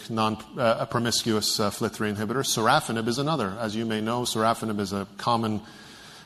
[0.58, 2.44] uh, promiscuous uh, FLT3 inhibitor.
[2.44, 3.56] Sorafenib is another.
[3.58, 5.62] As you may know, sorafenib is a common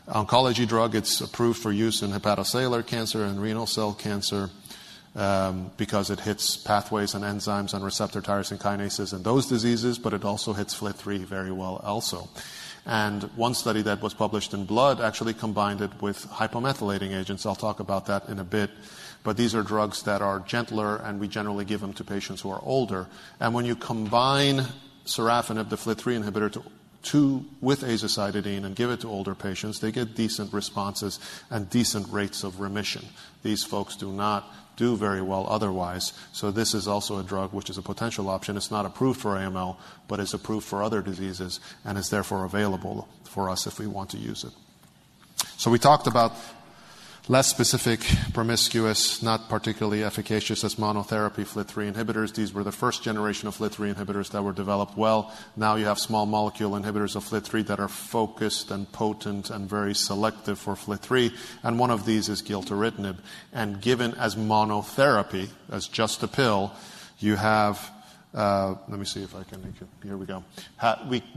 [0.09, 0.95] oncology drug.
[0.95, 4.51] It's approved for use in hepatocellular cancer and renal cell cancer
[5.17, 10.13] Um, because it hits pathways and enzymes and receptor tyrosine kinases in those diseases, but
[10.13, 12.29] it also hits FLT3 very well also.
[12.85, 17.47] And one study that was published in Blood actually combined it with hypomethylating agents.
[17.47, 18.71] I'll talk about that in a bit.
[19.25, 22.51] But these are drugs that are gentler, and we generally give them to patients who
[22.51, 23.09] are older.
[23.41, 24.67] And when you combine
[25.05, 26.63] sorafenib, the FLT3 inhibitor,
[27.03, 31.19] to with azacitidine and give it to older patients, they get decent responses
[31.51, 33.05] and decent rates of remission.
[33.43, 34.45] These folks do not
[34.77, 36.13] do very well otherwise.
[36.33, 38.57] So this is also a drug which is a potential option.
[38.57, 39.77] It's not approved for AML,
[40.09, 44.11] but it's approved for other diseases and is therefore available for us if we want
[44.11, 44.53] to use it.
[45.57, 46.33] So we talked about
[47.29, 48.01] less specific,
[48.33, 52.33] promiscuous, not particularly efficacious as monotherapy FLT3 inhibitors.
[52.33, 55.33] These were the first generation of FLT3 inhibitors that were developed well.
[55.57, 59.95] Now you have small molecule inhibitors of FLT3 that are focused and potent and very
[59.95, 61.33] selective for FLT3.
[61.65, 63.17] And one of these is gilteritinib.
[63.53, 66.73] And given as monotherapy, as just a pill,
[67.19, 67.91] you have
[68.37, 70.45] Uh, let me see if I can here we go.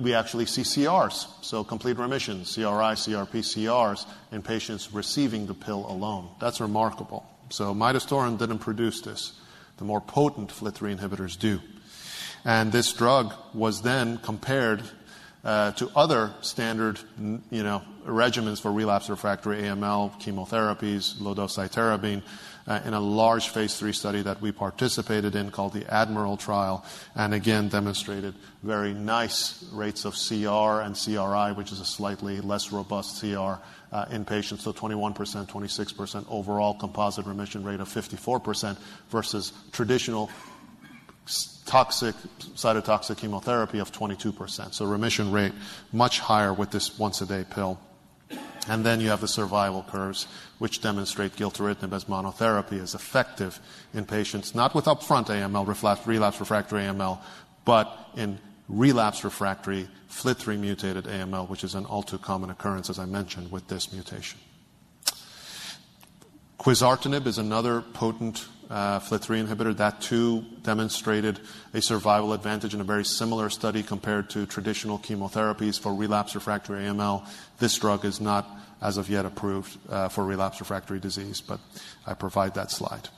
[0.03, 5.85] We actually see CRs, so complete remission, CRi, CRp, CRs in patients receiving the pill
[5.89, 6.27] alone.
[6.41, 7.25] That's remarkable.
[7.51, 9.39] So midostaurin didn't produce this.
[9.77, 11.61] The more potent FLT3 inhibitors do.
[12.43, 14.83] And this drug was then compared
[15.43, 22.21] uh, to other standard you know regimens for relapsed refractory AML, chemotherapies, low-dose cytarabine,
[22.69, 26.85] Uh, in a large phase 3 study that we participated in called the ADMIRAL trial,
[27.15, 32.71] and again demonstrated very nice rates of CR and CRi, which is a slightly less
[32.71, 33.55] robust CR
[33.91, 34.63] uh, in patients.
[34.63, 35.15] So 21%,
[35.47, 38.77] 26% overall composite remission rate of 54%
[39.09, 40.29] versus traditional
[41.65, 42.13] toxic
[42.53, 44.75] cytotoxic chemotherapy of 22%.
[44.75, 45.53] So remission rate
[45.91, 47.79] much higher with this once-a-day pill.
[48.69, 50.27] And then you have the survival curves,
[50.59, 53.59] which demonstrate gilteritinib as monotherapy is effective
[53.95, 57.17] in patients not with upfront AML, relapsed refractory AML,
[57.65, 63.51] but in relapsed refractory FLT3 mutated AML, which is an all-too-common occurrence, as I mentioned,
[63.51, 64.39] with this mutation.
[66.59, 69.75] Quizartinib is another potent FLT3 inhibitor.
[69.75, 71.39] That too demonstrated
[71.73, 76.83] a survival advantage in a very similar study compared to traditional chemotherapies for relapsed refractory
[76.83, 77.27] AML.
[77.57, 78.47] This drug is not,
[78.81, 79.77] as of yet, approved
[80.11, 81.59] for relapsed refractory disease, but
[82.05, 83.09] I provide that slide.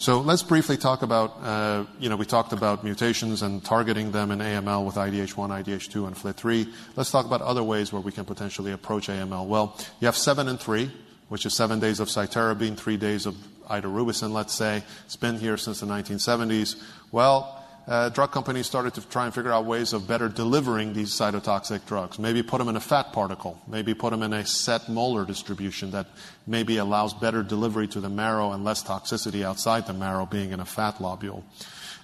[0.00, 4.30] So let's briefly talk about uh, you know, we talked about mutations and targeting them
[4.30, 6.72] in AML with IDH1, IDH2, and FLT3.
[6.94, 9.46] Let's talk about other ways where we can potentially approach AML.
[9.46, 10.88] Well, you have 7 and 3,
[11.30, 13.36] which is 7 days of cytarabine, 3 days of
[13.68, 14.82] idarubicin, let's say.
[15.06, 16.82] It's been here since the 1970s.
[17.12, 17.54] Well,
[17.88, 21.86] uh, drug companies started to try and figure out ways of better delivering these cytotoxic
[21.86, 22.18] drugs.
[22.18, 23.58] Maybe put them in a fat particle.
[23.66, 26.06] Maybe put them in a set molar distribution that
[26.46, 30.60] maybe allows better delivery to the marrow and less toxicity outside the marrow being in
[30.60, 31.44] a fat lobule.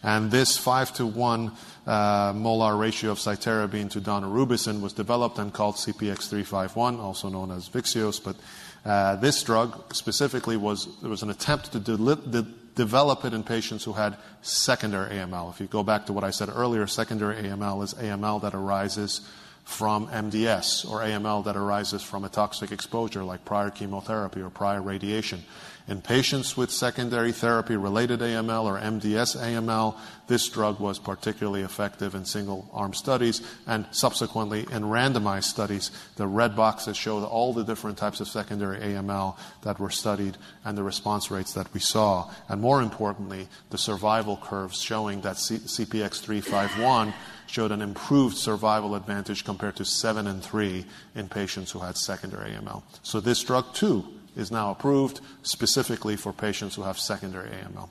[0.02, 1.52] And this 5-to-1
[1.86, 7.68] uh, molar ratio of cytarabine to daunorubicin was developed and called CPX-351, also known as
[7.68, 8.22] Vyxeos.
[8.22, 8.36] But
[8.84, 13.94] Uh, this drug specifically was there was an attempt to develop it in patients who
[13.94, 15.50] had secondary AML.
[15.52, 19.22] If you go back to what I said earlier, secondary AML is AML that arises
[19.64, 24.82] from MDS or AML that arises from a toxic exposure like prior chemotherapy or prior
[24.82, 25.42] radiation.
[25.86, 29.98] In patients with secondary therapy-related AML or MDS AML,
[30.28, 35.90] this drug was particularly effective in single-arm studies and subsequently in randomized studies.
[36.16, 40.78] The red boxes show all the different types of secondary AML that were studied and
[40.78, 42.30] the response rates that we saw.
[42.48, 47.12] And more importantly, the survival curves showing that CPX-351
[47.46, 52.50] showed an improved survival advantage compared to seven and three in patients who had secondary
[52.50, 52.82] AML.
[53.02, 54.04] So this drug, too,
[54.36, 57.88] is now approved specifically for patients who have secondary AML.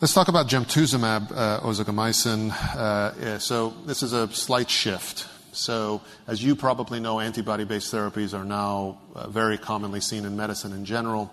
[0.00, 2.50] Let's talk about gemtuzumab uh, ozogamicin.
[2.50, 5.28] Uh, so this is a slight shift.
[5.52, 10.72] So as you probably know, antibody-based therapies are now uh, very commonly seen in medicine
[10.72, 11.30] in general.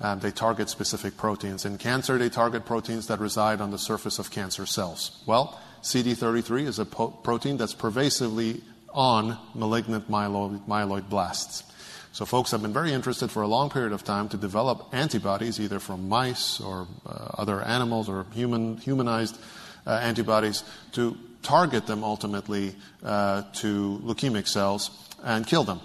[0.00, 1.64] Um, they target specific proteins.
[1.64, 5.22] In cancer, they target proteins that reside on the surface of cancer cells.
[5.26, 8.62] Well, CD33 is a protein that's pervasively
[8.94, 11.64] on malignant myeloid blasts.
[12.12, 15.60] So, folks have been very interested for a long period of time to develop antibodies,
[15.60, 19.38] either from mice or uh, other animals or human, humanized
[19.86, 24.90] uh, antibodies, to target them ultimately uh, to leukemic cells
[25.22, 25.80] and kill them.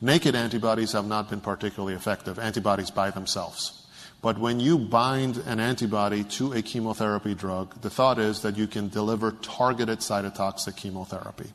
[0.00, 3.86] Naked antibodies have not been particularly effective, antibodies by themselves.
[4.20, 8.66] But when you bind an antibody to a chemotherapy drug, the thought is that you
[8.66, 11.52] can deliver targeted cytotoxic chemotherapy.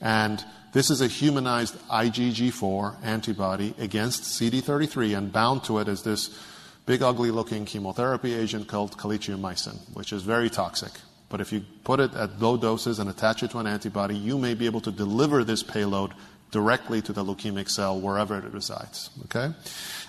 [0.00, 6.36] And this is a humanized IgG4 antibody against CD33, and bound to it is this
[6.86, 10.92] big, ugly-looking chemotherapy agent called calicheamicin, which is very toxic.
[11.28, 14.38] But if you put it at low doses and attach it to an antibody, you
[14.38, 16.12] may be able to deliver this payload
[16.52, 19.10] directly to the leukemic cell wherever it resides.
[19.24, 19.52] Okay?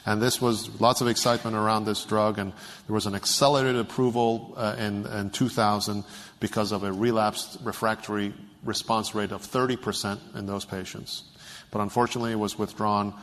[0.05, 2.51] And this was lots of excitement around this drug, and
[2.87, 6.03] there was an accelerated approval uh, in 2000
[6.39, 8.33] because of a relapsed refractory
[8.65, 11.23] response rate of 30% in those patients.
[11.71, 13.13] But unfortunately, it was withdrawn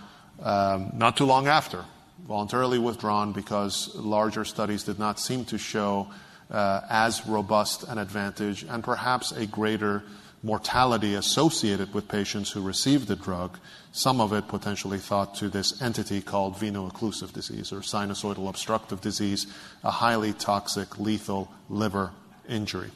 [0.42, 1.84] um, not too long after.
[2.26, 6.08] Voluntarily withdrawn because larger studies did not seem to show
[6.50, 10.02] uh, as robust an advantage and perhaps a greater
[10.42, 13.58] mortality associated with patients who received the drug,
[13.92, 19.46] some of it potentially thought to this entity called veno-occlusive disease or sinusoidal obstructive disease,
[19.84, 22.12] a highly toxic, lethal liver
[22.48, 22.90] injury.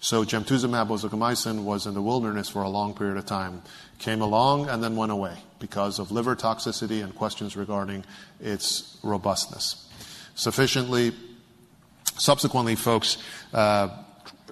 [0.00, 3.62] So gemtuzumab ozogamicin was in the wilderness for a long period of time.
[3.98, 8.04] Came along and then went away because of liver toxicity and questions regarding
[8.40, 9.86] its robustness.
[10.34, 11.12] Sufficiently,
[12.16, 13.18] subsequently, folks
[13.52, 13.88] uh,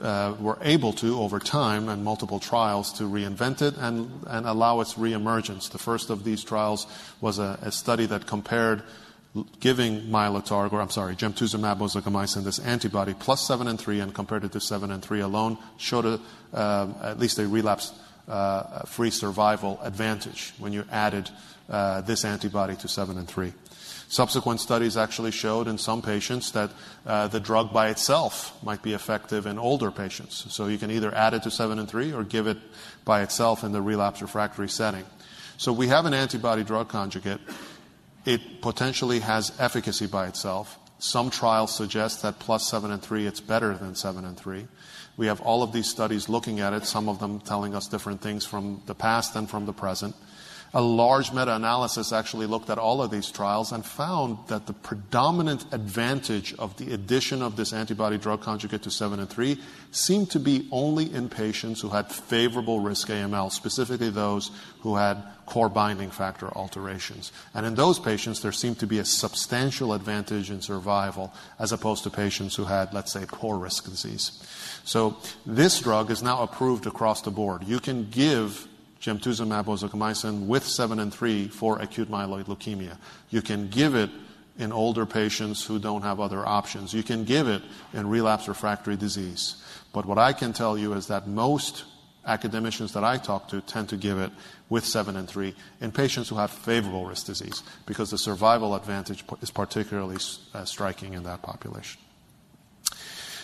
[0.00, 4.94] Uh, were able to, over time and multiple trials, to reinvent it and allow its
[4.94, 5.70] reemergence.
[5.70, 6.86] The first of these trials
[7.20, 8.82] was a study that compared
[9.58, 14.44] giving Mylotarg, or I'm sorry, gemtuzumab ozogamicin, this antibody, plus seven and three, and compared
[14.44, 16.20] it to seven and three alone, showed
[16.54, 21.28] uh, at least a relapse-free uh, survival advantage when you added
[22.06, 23.52] this antibody to seven and three.
[24.10, 26.70] Subsequent studies actually showed in some patients that
[27.06, 30.46] uh, the drug by itself might be effective in older patients.
[30.48, 32.56] So you can either add it to seven and three or give it
[33.04, 35.04] by itself in the relapse refractory setting.
[35.58, 37.40] So we have an antibody drug conjugate.
[38.24, 40.78] It potentially has efficacy by itself.
[40.98, 44.68] Some trials suggest that plus seven and three, it's better than seven and three.
[45.18, 48.22] We have all of these studies looking at it, some of them telling us different
[48.22, 50.14] things from the past and from the present.
[50.74, 55.64] A large meta-analysis actually looked at all of these trials and found that the predominant
[55.72, 59.58] advantage of the addition of this antibody drug conjugate to seven and three
[59.92, 64.50] seemed to be only in patients who had favorable risk AML, specifically those
[64.80, 67.32] who had core binding factor alterations.
[67.54, 72.04] And in those patients, there seemed to be a substantial advantage in survival as opposed
[72.04, 74.32] to patients who had, let's say, poor risk disease.
[74.84, 77.64] So this drug is now approved across the board.
[77.64, 78.67] You can give
[79.00, 82.96] gemtuzumab ozogamicin with seven and three for acute myeloid leukemia.
[83.30, 84.10] You can give it
[84.58, 86.92] in older patients who don't have other options.
[86.92, 89.62] You can give it in relapse refractory disease.
[89.92, 91.84] But what I can tell you is that most
[92.26, 94.32] academicians that I talk to tend to give it
[94.68, 99.24] with seven and three in patients who have favorable risk disease because the survival advantage
[99.40, 100.16] is particularly
[100.52, 102.00] uh, striking in that population.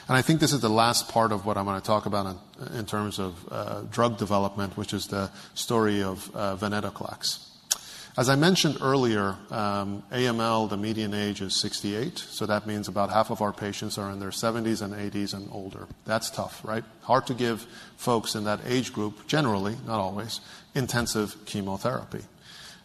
[0.09, 2.37] I think this is the last part of what I'm going to talk about
[2.75, 7.49] in terms of uh, drug development, which is the story of uh, venetoclax.
[8.17, 13.11] As I mentioned earlier, um, AML, the median age is 68, so that means about
[13.11, 15.89] half of our patients are in their 70s and 80s and older.
[16.05, 16.85] That's tough, right?
[17.03, 17.67] Hard to give
[17.97, 20.41] folks in that age group, generally, not always,
[20.75, 22.23] intensive chemotherapy.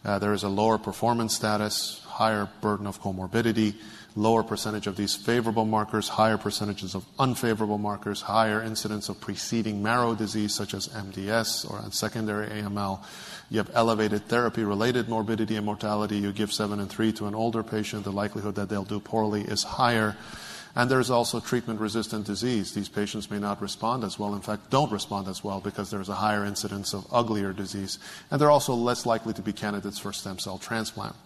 [0.04, 3.74] Uh, there is a lower performance status, higher burden of comorbidity,
[4.20, 9.82] lower percentage of these favorable markers, higher percentages of unfavorable markers, higher incidence of preceding
[9.82, 13.02] marrow disease such as MDS or secondary AML.
[13.48, 16.18] You have elevated therapy-related morbidity and mortality.
[16.18, 19.42] You give seven and three to an older patient, the likelihood that they'll do poorly
[19.42, 20.16] is higher.
[20.76, 22.72] And there's also treatment-resistant disease.
[22.72, 26.08] These patients may not respond as well, in fact, don't respond as well because there's
[26.08, 27.98] a higher incidence of uglier disease.
[28.30, 31.16] And they're also less likely to be candidates for stem cell transplant.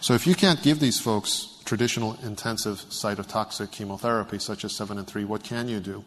[0.00, 5.06] So if you can't give these folks traditional intensive cytotoxic chemotherapy such as seven and
[5.06, 6.04] three, what can you do?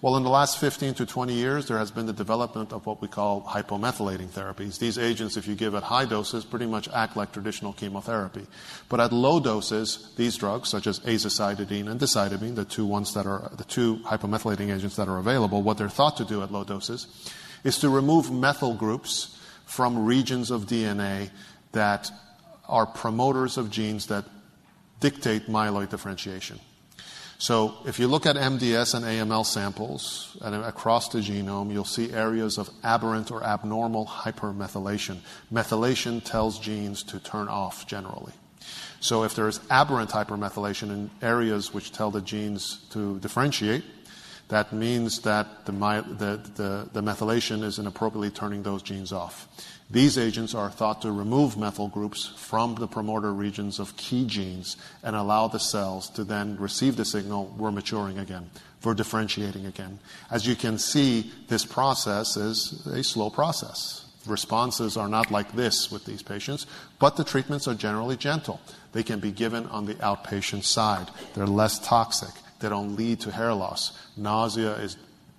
[0.00, 3.02] Well, in the last 15 to 20 years, there has been the development of what
[3.02, 4.78] we call hypomethylating therapies.
[4.78, 8.46] These agents, if you give at high doses, pretty much act like traditional chemotherapy.
[8.88, 13.26] But at low doses, these drugs, such as azacitidine and decitabine, the two ones that
[13.26, 16.62] are, the two hypomethylating agents that are available, what they're thought to do at low
[16.62, 17.08] doses
[17.64, 19.36] is to remove methyl groups
[19.66, 21.30] from regions of DNA
[21.72, 22.08] that
[22.68, 24.24] are promoters of genes that
[25.00, 26.60] dictate myeloid differentiation.
[27.40, 32.12] So if you look at MDS and AML samples and across the genome, you'll see
[32.12, 35.18] areas of aberrant or abnormal hypermethylation.
[35.52, 38.32] Methylation tells genes to turn off generally.
[38.98, 43.84] So if there is aberrant hypermethylation in areas which tell the genes to differentiate,
[44.48, 49.46] that means that the methylation is inappropriately turning those genes off.
[49.90, 54.76] These agents are thought to remove methyl groups from the promoter regions of key genes
[55.02, 58.50] and allow the cells to then receive the signal, "We're maturing again.
[58.84, 59.98] We're differentiating again."
[60.30, 64.04] As you can see, this process is a slow process.
[64.26, 66.66] Responses are not like this with these patients,
[66.98, 68.60] but the treatments are generally gentle.
[68.92, 71.10] They can be given on the outpatient side.
[71.32, 72.34] They're less toxic.
[72.60, 73.92] They don't lead to hair loss.
[74.18, 74.96] Nausea is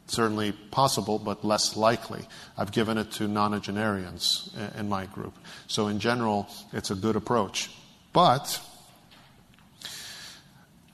[0.10, 2.28] certainly possible, but less likely.
[2.58, 5.38] I've given it to nonagenarians in my group.
[5.68, 7.70] So, in general, it's a good approach.
[8.12, 8.62] But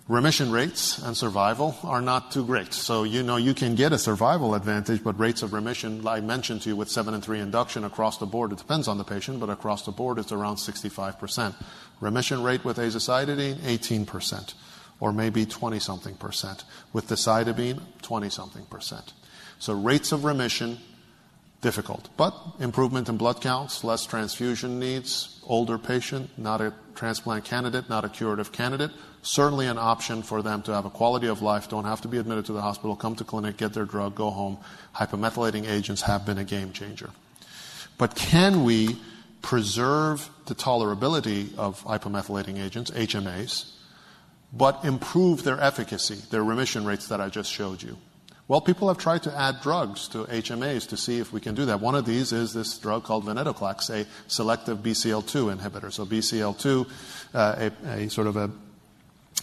[0.08, 2.74] remission rates and survival are not too great.
[2.74, 6.62] So, you know you can get a survival advantage, but rates of remission, I mentioned
[6.64, 9.40] to you with seven and three induction across the board, it depends on the patient,
[9.40, 11.56] but across the board, it's around 65%.
[12.02, 14.54] Remission rate with azacitidine, 18%,
[15.00, 16.20] or maybe 20-something%.
[16.20, 16.64] Percent.
[16.94, 18.70] With the decitabine, 20-something%.
[18.70, 19.14] Percent.
[19.60, 20.78] So rates of remission,
[21.62, 22.10] difficult.
[22.18, 28.06] But improvement in blood counts, less transfusion needs, older patient, not a transplant candidate, not
[28.06, 28.92] a curative candidate.
[29.22, 32.18] Certainly an option for them to have a quality of life, don't have to be
[32.18, 34.58] admitted to the hospital, come to clinic, get their drug, go home.
[34.96, 37.10] Hypomethylating agents have been a game changer.
[37.98, 38.98] But can we
[39.42, 43.72] preserve the tolerability of hypomethylating agents, HMAs,
[44.54, 47.98] but improve their efficacy, their remission rates that I just showed you?
[48.48, 51.66] Well, people have tried to add drugs to HMAs to see if we can do
[51.66, 51.80] that.
[51.80, 55.92] One of these is this drug called venetoclax, a selective BCL-2 inhibitor.
[55.92, 56.88] So BCL-2,
[57.34, 58.38] uh, a sort of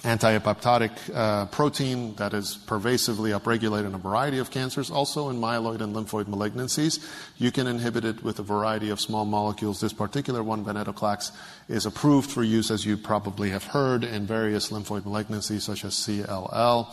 [0.04, 5.80] anti-apoptotic uh, protein that is pervasively upregulated in a variety of cancers, also in myeloid
[5.80, 6.98] and lymphoid malignancies.
[7.38, 9.80] You can inhibit it with a variety of small molecules.
[9.80, 11.30] This particular one, venetoclax,
[11.68, 15.94] is approved for use, as you probably have heard, in various lymphoid malignancies such as
[15.94, 16.88] CLL.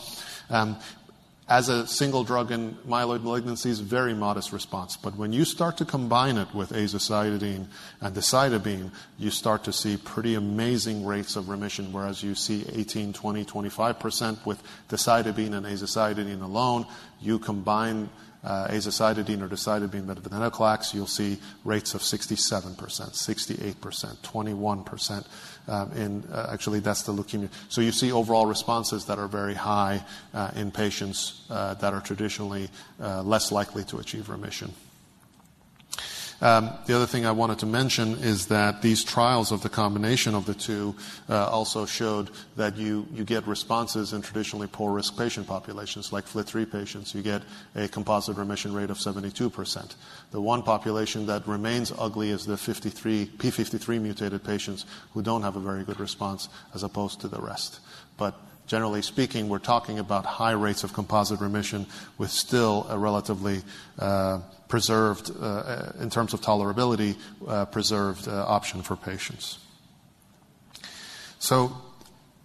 [1.50, 4.95] As a single drug in myeloid malignancies, very modest response.
[4.95, 7.66] But when you start to combine it with azacitidine
[8.02, 13.14] and decitabine, you start to see pretty amazing rates of remission, whereas you see 18%,
[13.14, 16.86] 20%, 25% with decitabine and azacitidine alone.
[17.20, 18.10] You combine
[18.42, 25.26] Uh, azacitidine or decitabine venetoclax, you'll see rates of 67%, 68%, 21%.
[25.98, 27.50] In uh, actually, that's the leukemia.
[27.68, 32.70] So you see overall responses that are very high uh, in patients that are traditionally
[33.00, 34.74] less likely to achieve remission.
[36.42, 40.36] Um, the other thing I wanted to mention is that these trials of the combination
[40.36, 40.96] of the two
[41.28, 46.72] uh, also showed that you you get responses in traditionally poor-risk patient populations, like FLT3
[46.72, 47.14] patients.
[47.14, 47.42] You get
[47.76, 49.96] a composite remission rate of 72%.
[50.32, 55.60] The one population that remains ugly is the p53 mutated patients who don't have a
[55.60, 57.80] very good response as opposed to the rest.
[58.70, 61.88] Generally speaking, we're talking about high rates of composite remission
[62.20, 63.63] with still a relatively
[63.97, 67.15] uh, preserved, uh, in terms of tolerability,
[67.47, 69.57] uh, preserved option for patients.
[71.39, 71.76] So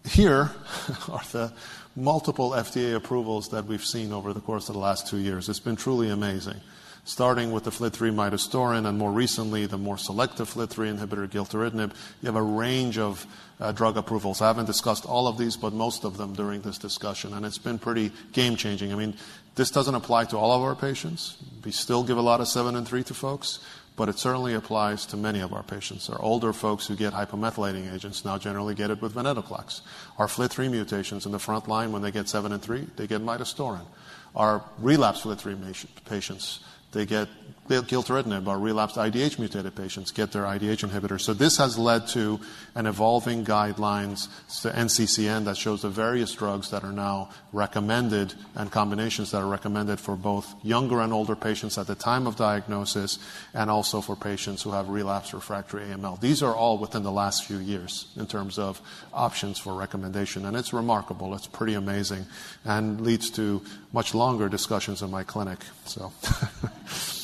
[0.09, 0.51] here
[1.11, 1.53] are the
[1.95, 5.51] multiple FDA approvals that we've seen over the course of the last two years.
[5.51, 6.57] It's been truly amazing.
[7.05, 11.93] Starting with the FLT3 midostaurin, and more recently, the more selective FLT3 inhibitor, gilteritinib.
[12.23, 13.27] You have a range of
[13.61, 14.43] Uh, drug approvals.
[14.43, 17.57] I haven't discussed all of these, but most of them during this discussion, and it's
[17.57, 18.93] been pretty game-changing.
[18.93, 19.15] I mean,
[19.55, 22.75] this doesn't apply to all of our patients, We still give a lot of 7
[22.75, 23.61] and 3 to folks,
[23.97, 26.11] but it certainly applies to many of our patients.
[26.11, 29.83] Our older folks who get hypomethylating agents now generally get it with venetoclax.
[30.19, 33.23] Our FLT3 mutations in the front line, when they get 7 and 3, they get
[33.23, 33.87] midostaurin.
[34.35, 36.59] Our relapse FLT3 patients,
[36.91, 37.29] they get
[37.69, 38.47] gilteritinib.
[38.47, 41.21] Our relapsed IDH-mutated patients get their IDH inhibitor.
[41.21, 42.41] So this has led to
[42.75, 44.29] an evolving guidelines,
[44.63, 49.47] the NCCN, that shows the various drugs that are now recommended and combinations that are
[49.47, 53.19] recommended for both younger and older patients at the time of diagnosis
[53.55, 56.21] and also for patients who have relapsed refractory AML.
[56.21, 58.81] These are all within the last few years in terms of
[59.13, 60.45] options for recommendation.
[60.45, 61.35] And it's remarkable.
[61.35, 62.27] It's pretty amazing
[62.65, 63.63] and leads to
[63.93, 65.61] much longer discussions in my clinic.
[65.87, 66.13] So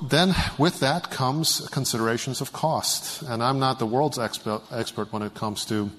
[0.00, 3.20] then with that comes considerations of cost.
[3.20, 5.90] And I'm not the world's expert when it comes to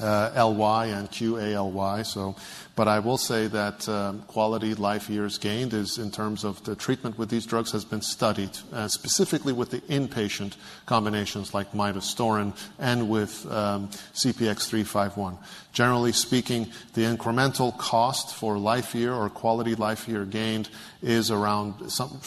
[0.00, 2.06] Uh, LY and QALY.
[2.06, 2.34] So,
[2.80, 6.74] But I will say that uh, quality life years gained is in terms of the
[6.74, 12.56] treatment with these drugs has been studied, uh, specifically with the inpatient combinations like midostaurin
[12.78, 15.36] and with um, CPX-351.
[15.72, 20.68] Generally speaking, the incremental cost for life year or quality life year gained
[21.02, 21.74] is around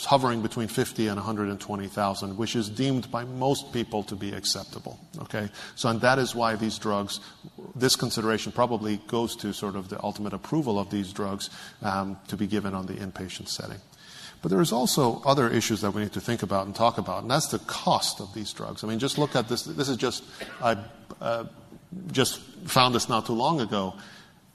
[0.06, 5.00] hovering between $50,000 and $120,000, which is deemed by most people to be acceptable.
[5.20, 5.50] Okay?
[5.76, 7.20] So and that is why these drugs,
[7.76, 11.50] this consideration probably goes to sort of the ultimate approval of these drugs
[11.82, 13.80] um, to be given on the inpatient setting.
[14.42, 17.22] But there is also other issues that we need to think about and talk about,
[17.22, 18.84] and that's the cost of these drugs.
[18.84, 19.64] I mean, just look at this.
[19.64, 20.24] This is just
[20.62, 20.78] I
[21.22, 21.46] uh,
[22.12, 23.94] just found this not too long ago.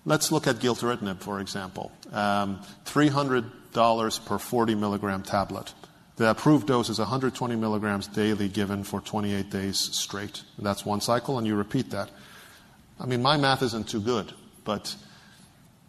[0.04, 1.90] Let's look at gilteritinib, for example.
[2.12, 5.72] Um, $300 per 40 milligram tablet.
[6.16, 10.42] The approved dose is 120 milligrams daily given for 28 days straight.
[10.58, 12.10] That's one cycle, and you repeat that.
[13.00, 14.32] I mean, my math isn't too good,
[14.64, 14.94] but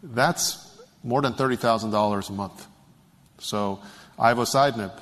[0.02, 2.66] that's more than $30,000 a month.
[3.38, 3.80] So
[4.18, 4.92] ivosidenib,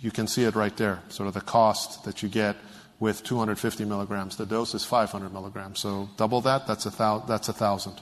[0.00, 2.56] you can see it right there, sort of the cost that you get
[3.00, 4.36] with 250 milligrams.
[4.36, 5.78] The dose is 500 milligrams.
[5.80, 6.90] So double that, that's a
[7.26, 8.00] that's a 1,000.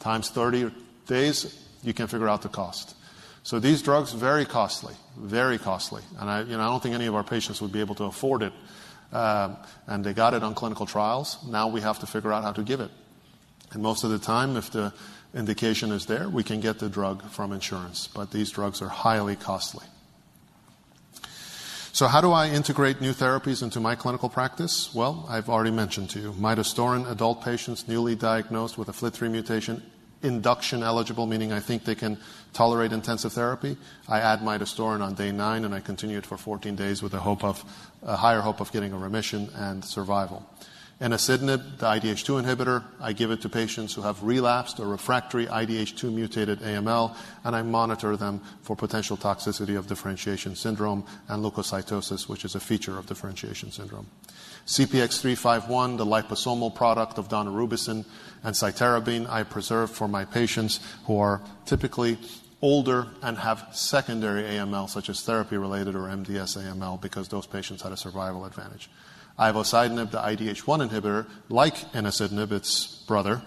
[0.00, 0.70] Times 30
[1.06, 2.94] days, you can figure out the cost.
[3.42, 6.02] So these drugs, very costly, very costly.
[6.18, 8.04] And I, you know, I don't think any of our patients would be able to
[8.04, 8.52] afford it.
[9.12, 9.56] Um,
[9.86, 11.38] and they got it on clinical trials.
[11.46, 12.90] Now we have to figure out how to give it.
[13.72, 14.92] And most of the time, if the
[15.34, 18.06] indication is there, we can get the drug from insurance.
[18.06, 19.86] But these drugs are highly costly.
[21.92, 24.94] So how do I integrate new therapies into my clinical practice?
[24.94, 29.82] Well, I've already mentioned to you, midostaurin, adult patients newly diagnosed with a FLT3 mutation,
[30.22, 32.18] induction eligible, meaning I think they can
[32.52, 33.76] tolerate intensive therapy.
[34.08, 37.20] I add midostaurin on day nine, and I continue it for 14 days with a
[37.20, 40.44] higher hope of getting a remission and survival.
[41.00, 46.12] Enasidenib, the IDH2 inhibitor, I give it to patients who have relapsed or refractory IDH2
[46.12, 47.14] mutated AML,
[47.44, 52.60] and I monitor them for potential toxicity of differentiation syndrome and leukocytosis, which is a
[52.60, 54.08] feature of differentiation syndrome.
[54.68, 58.04] CPX-351, the liposomal product of daunorubicin
[58.44, 62.18] and cytarabine, I preserve for my patients who are typically
[62.60, 67.92] older and have secondary AML, such as therapy-related or MDS AML, because those patients had
[67.92, 68.90] a survival advantage.
[69.38, 73.40] Ivosidenib, the IDH1 inhibitor, like enasidenib, its brother,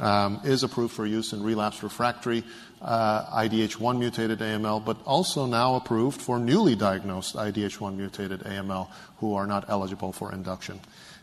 [0.00, 2.42] um, is approved for use in relapsed refractory
[2.82, 9.34] Uh, IDH1 mutated AML, but also now approved for newly diagnosed IDH1 mutated AML who
[9.34, 10.78] are not eligible for induction.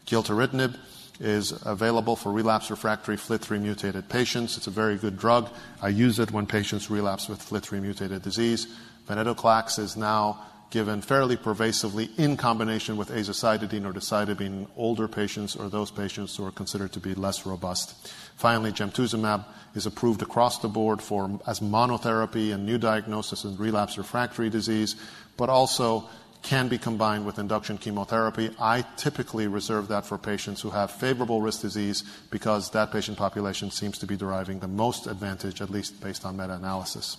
[0.08, 0.76] Gilteritinib
[1.20, 4.58] is available for relapse refractory FLT3 mutated patients.
[4.58, 5.50] It's a very good drug.
[5.82, 8.68] I use it when patients relapse with FLT3 mutated disease.
[9.08, 10.44] Venetoclax is now
[10.74, 16.36] given fairly pervasively in combination with azacitidine or decitabine in older patients or those patients
[16.36, 18.12] who are considered to be less robust.
[18.38, 19.46] Finally, gemtuzumab
[19.76, 24.96] is approved across the board for as monotherapy and new diagnosis in relapse refractory disease,
[25.38, 26.10] but also
[26.42, 28.50] can be combined with induction chemotherapy.
[28.60, 33.70] I typically reserve that for patients who have favorable risk disease because that patient population
[33.70, 37.18] seems to be deriving the most advantage, at least based on meta-analysis.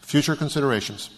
[0.00, 1.10] Future considerations,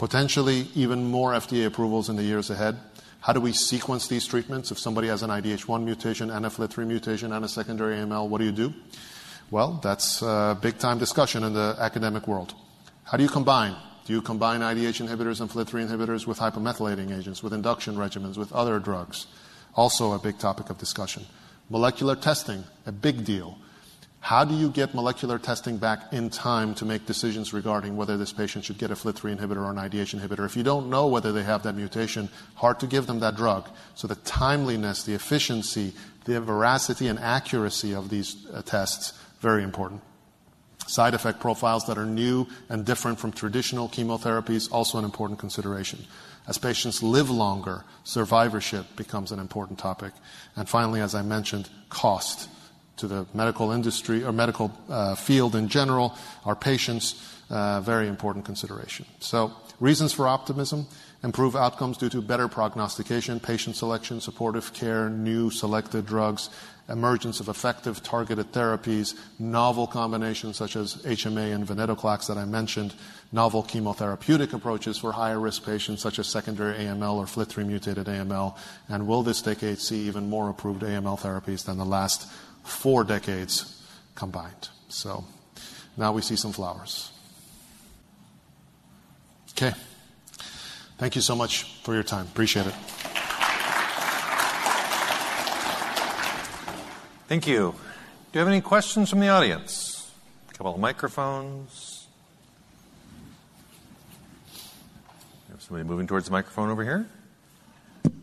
[0.00, 2.78] potentially even more FDA approvals in the years ahead.
[3.20, 4.70] How do we sequence these treatments?
[4.70, 8.38] If somebody has an IDH1 mutation and a FLT3 mutation and a secondary AML, what
[8.38, 8.72] do you do?
[9.50, 12.54] Well, that's a big-time discussion in the academic world.
[13.04, 13.76] How do you combine?
[14.06, 18.54] Do you combine IDH inhibitors and FLT3 inhibitors with hypomethylating agents, with induction regimens, with
[18.54, 19.26] other drugs?
[19.74, 21.26] Also a big topic of discussion.
[21.68, 23.58] Molecular testing, a big deal.
[24.20, 28.34] How do you get molecular testing back in time to make decisions regarding whether this
[28.34, 30.44] patient should get a FLT3 inhibitor or an IDH inhibitor?
[30.44, 33.68] If you don't know whether they have that mutation, hard to give them that drug.
[33.94, 35.94] So the timeliness, the efficiency,
[36.26, 40.02] the veracity and accuracy of these uh, tests, very important.
[40.86, 46.04] Side effect profiles that are new and different from traditional chemotherapies, also an important consideration.
[46.46, 50.12] As patients live longer, survivorship becomes an important topic.
[50.56, 52.48] And finally, as I mentioned, cost
[53.00, 57.20] to the medical industry or medical uh, field in general, our patients,
[57.50, 59.04] uh, very important consideration.
[59.18, 60.86] So, reasons for optimism
[61.22, 66.48] improve outcomes due to better prognostication, patient selection, supportive care, new selected drugs,
[66.88, 72.94] emergence of effective targeted therapies, novel combinations such as HMA and venetoclax that I mentioned,
[73.32, 78.56] novel chemotherapeutic approaches for higher risk patients such as secondary AML or FLT3 mutated AML,
[78.88, 82.28] and will this decade see even more approved AML therapies than the last
[82.64, 83.82] four decades
[84.14, 84.68] combined?
[84.88, 85.24] So
[85.96, 87.10] now we see some flowers.
[89.52, 89.72] Okay.
[90.98, 92.26] Thank you so much for your time.
[92.26, 92.74] Appreciate it.
[97.28, 97.74] Thank you.
[98.32, 100.10] Do you have any questions from the audience?
[100.50, 102.06] A couple of microphones.
[105.50, 107.06] Have somebody moving towards the microphone over here.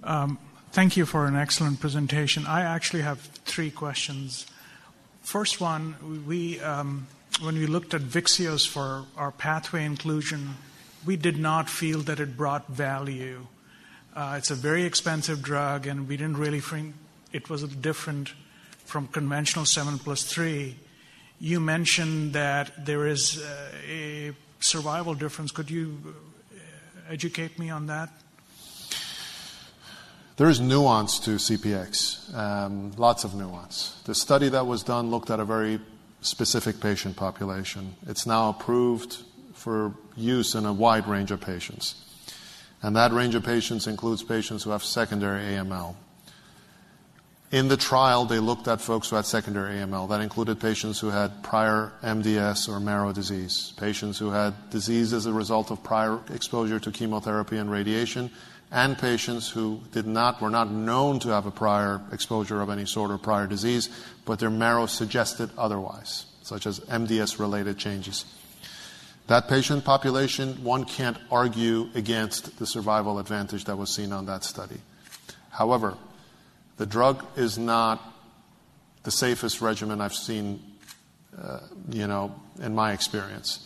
[0.03, 0.39] Um,
[0.71, 2.45] thank you for an excellent presentation.
[2.45, 4.45] I actually have three questions.
[5.23, 7.07] First one, we um,
[7.41, 10.53] when we looked at Vyxeos for our pathway inclusion,
[11.07, 13.47] we did not feel that it brought value.
[14.15, 16.93] Uh, it's a very expensive drug, and we didn't really think
[17.33, 18.33] it was different
[18.85, 20.75] from conventional 7 plus 3,
[21.39, 25.51] you mentioned that there is uh, a survival difference.
[25.51, 28.09] Could you uh, educate me on that?
[30.37, 33.99] There is nuance to CPX, um, lots of nuance.
[34.05, 35.79] The study that was done looked at a very
[36.21, 37.95] specific patient population.
[38.05, 39.17] It's now approved
[39.53, 41.95] for use in a wide range of patients.
[42.83, 45.95] And that range of patients includes patients who have secondary AML,
[47.49, 50.09] in the trial, they looked at folks who had secondary AML.
[50.09, 55.27] That included patients who had prior MDS or marrow disease, patients who had disease as
[55.27, 58.29] a result of prior exposure to chemotherapy and radiation,
[58.71, 62.85] and patients who did not, were not known to have a prior exposure of any
[62.85, 63.89] sort or prior disease,
[64.25, 68.25] but their marrow suggested otherwise, such as MDS related changes.
[69.27, 74.43] That patient population, one can't argue against the survival advantage that was seen on that
[74.43, 74.79] study.
[75.49, 75.97] However,
[76.77, 78.01] the drug is not
[79.03, 80.61] the safest regimen I've seen,
[81.37, 81.59] uh,
[81.89, 83.63] you know, in my experience.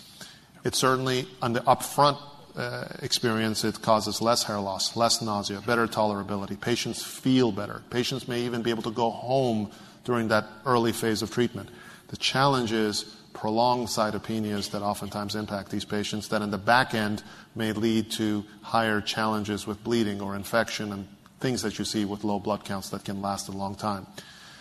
[0.64, 2.20] It's certainly, on the upfront
[2.56, 6.60] Uh, experience, it causes less hair loss, less nausea, better tolerability.
[6.60, 7.82] Patients feel better.
[7.90, 9.72] Patients may even be able to go home
[10.04, 11.70] during that early phase of treatment.
[12.10, 17.24] The challenge is prolonged cytopenias that oftentimes impact these patients that in the back end
[17.56, 21.08] may lead to higher challenges with bleeding or infection and
[21.40, 24.06] things that you see with low blood counts that can last a long time.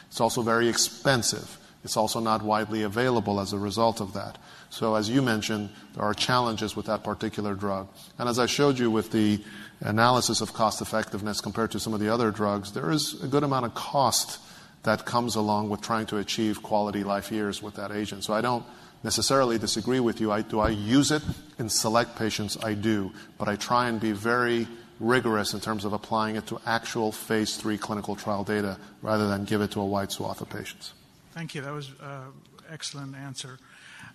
[0.09, 1.59] It's also very expensive.
[1.83, 4.37] It's also not widely available as a result of that.
[4.69, 7.89] So, as you mentioned, there are challenges with that particular drug.
[8.19, 9.43] And as I showed you with the
[9.81, 13.43] analysis of cost effectiveness compared to some of the other drugs, there is a good
[13.43, 14.41] amount of cost
[14.83, 18.25] that comes along with trying to achieve quality life years with that agent.
[18.25, 18.65] So, I don't
[19.03, 20.31] necessarily disagree with you.
[20.31, 21.23] I, do I use it
[21.59, 22.59] in select patients?
[22.63, 23.11] I do.
[23.39, 24.69] But I try and be very
[25.01, 29.47] rigorous in terms of applying it to actual phase three clinical trial data rather than
[29.47, 30.93] give it to a wide swath of patients.
[31.41, 31.63] Thank you.
[31.63, 32.25] That was an uh,
[32.71, 33.59] excellent answer.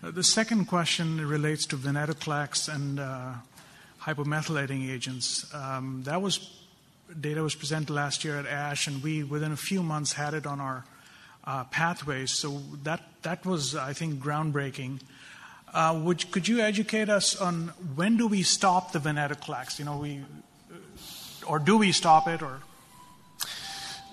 [0.04, 3.34] Uh, the second question relates to venetoclax and uh,
[4.00, 5.52] hypomethylating agents.
[5.52, 6.62] Um, that was
[7.20, 10.46] data was presented last year at ASH, and we within a few months had it
[10.46, 10.86] on our
[11.72, 12.30] pathways.
[12.30, 15.00] So that that was, I think, groundbreaking.
[16.30, 19.80] Could you educate us on when do we stop the venetoclax?
[19.80, 20.22] You know, we
[21.48, 22.44] or do we stop it?
[22.44, 22.60] Or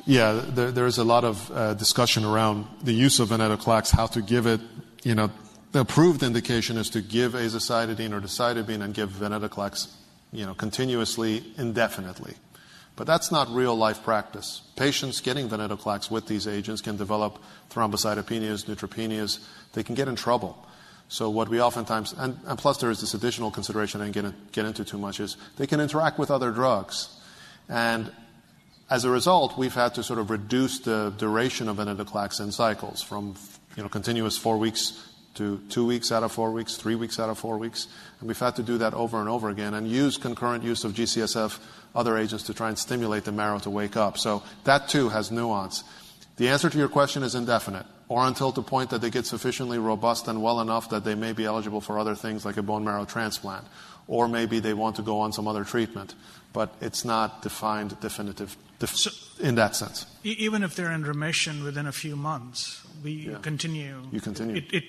[0.04, 4.22] yeah, there, there's a lot of uh, discussion around the use of venetoclax, how to
[4.22, 4.60] give it.
[5.02, 5.30] You know,
[5.72, 9.88] the approved indication is to give azacitidine or decitabine and give venetoclax,
[10.32, 12.34] you know, continuously, indefinitely.
[12.94, 14.62] But that's not real life practice.
[14.76, 17.38] Patients getting venetoclax with these agents can develop
[17.70, 19.38] thrombocytopenias, neutropenias.
[19.72, 20.66] They can get in trouble.
[21.08, 24.52] So what we oftentimes, and, and plus there is this additional consideration I didn't get,
[24.52, 27.08] get into too much, is they can interact with other drugs.
[27.68, 28.10] And
[28.92, 33.34] as a result, we've had to sort of reduce the duration of venetoclax cycles from
[33.74, 37.30] you know, continuous four weeks to two weeks out of four weeks, three weeks out
[37.30, 37.88] of four weeks.
[38.20, 40.92] And we've had to do that over and over again and use concurrent use of
[40.92, 41.58] GCSF,
[41.94, 44.18] other agents to try and stimulate the marrow to wake up.
[44.18, 45.84] So that too has nuance.
[46.36, 49.78] The answer to your question is indefinite, or until the point that they get sufficiently
[49.78, 52.84] robust and well enough that they may be eligible for other things like a bone
[52.84, 53.66] marrow transplant,
[54.08, 56.14] or maybe they want to go on some other treatment
[56.52, 60.06] but it's not defined definitive def- so, in that sense.
[60.24, 63.38] Even if they're in remission within a few months, we yeah.
[63.42, 64.02] continue.
[64.12, 64.56] You continue.
[64.56, 64.84] It, it,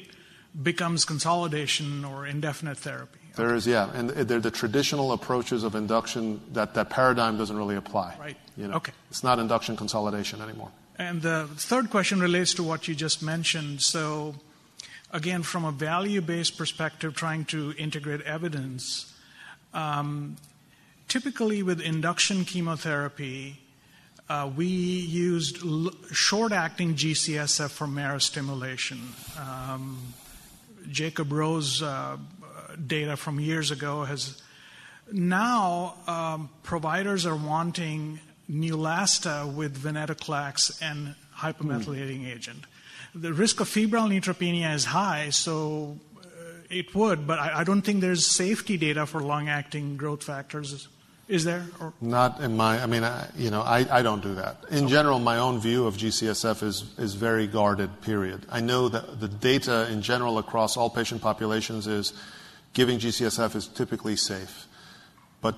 [0.62, 3.18] becomes consolidation or indefinite therapy.
[3.36, 3.90] There is, yeah.
[3.96, 8.16] And they're the traditional approaches of induction, that, that paradigm doesn't really apply.
[8.20, 8.38] Right.
[8.56, 8.76] You know?
[8.76, 8.92] Okay.
[9.10, 10.70] It's not induction consolidation anymore.
[11.00, 13.82] And the third question relates to what you just mentioned.
[13.82, 14.36] So,
[15.14, 19.14] again, from a value based perspective, trying to integrate evidence,
[19.74, 20.36] um,
[21.08, 23.60] typically with induction chemotherapy,
[24.28, 29.00] uh, we used l- short acting GCSF for marrow stimulation.
[29.40, 30.14] Um,
[30.90, 32.18] Jacob Rose uh,
[32.88, 34.42] data from years ago has
[35.12, 42.64] now um, providers are wanting Neulasta with venetoclax and hypomethylating agent.
[43.16, 46.22] The risk of febrile neutropenia is high, so uh,
[46.70, 50.88] it would, but I, I don't think there's safety data for long-acting growth factors.
[51.28, 51.66] Is there?
[51.80, 51.94] Or?
[52.02, 54.58] Not in my, I mean, I, you know, I, I don't do that.
[54.72, 58.46] In general, my own view of GCSF is, is very guarded, period.
[58.50, 62.14] I know that the data in general across all patient populations is
[62.74, 64.68] giving GCSF is typically safe.
[65.42, 65.56] But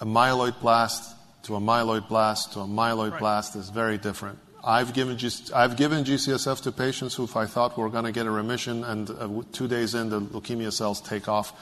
[0.00, 1.14] a myeloid blast
[1.44, 3.20] to a myeloid blast to a myeloid Right.
[3.20, 4.38] blast is very different.
[4.66, 5.16] I've given,
[5.54, 8.82] I've given GCSF to patients who if I thought were going to get a remission,
[8.82, 11.52] and uh, two days in, the leukemia cells take off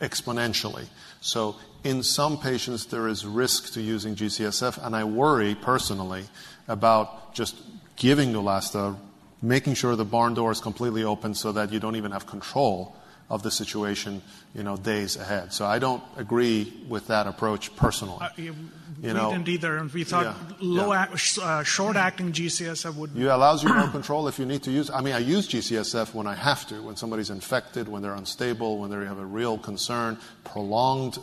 [0.00, 0.86] exponentially.
[1.22, 6.24] So, in some patients, there is risk to using GCSF, and I worry personally
[6.68, 7.56] about just
[7.96, 8.96] giving Neulasta,
[9.40, 12.94] making sure the barn door is completely open so that you don't even have control
[13.30, 14.20] of the situation,
[14.54, 15.52] you know, days ahead.
[15.52, 18.18] So I don't agree with that approach personally.
[18.20, 18.54] Uh, you-
[19.00, 21.02] we You know, didn't either, and we thought yeah, low yeah.
[21.02, 23.12] act- uh, short-acting GCSF would.
[23.14, 24.90] You allows you more control if you need to use.
[24.90, 28.76] I mean, I use GCSF when I have to, when somebody's infected, when they're unstable,
[28.78, 31.18] when they have a real concern, prolonged.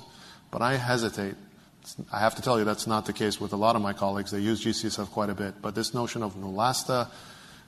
[0.50, 1.36] But I hesitate.
[2.12, 4.32] I have to tell you that's not the case with a lot of my colleagues.
[4.32, 7.10] They use GCSF quite a bit, but this notion of Neulasta,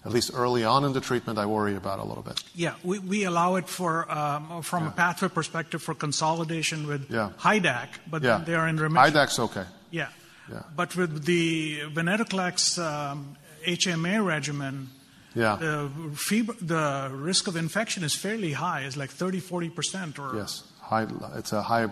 [0.06, 2.41] at least early on in the treatment, I worry about a little bit.
[2.56, 7.32] Yeah, we, we allow it for um, from a pathway perspective for consolidation with Yeah.
[7.39, 9.14] HIDAC, but Yeah, they are in remission.
[9.14, 9.66] IDAC's okay.
[9.91, 10.08] Yeah.
[10.50, 10.64] Yeah.
[10.76, 13.36] But with the venetoclax um,
[13.68, 14.89] HMA regimen,
[15.36, 15.58] Yeah.
[15.58, 18.82] the, fever, the risk of infection is fairly high.
[18.82, 20.18] It's like 30, 40%.
[20.18, 21.88] Or, Yes, high, it's a high,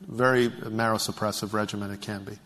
[0.00, 1.90] very marrow suppressive regimen.
[1.92, 2.38] It can be.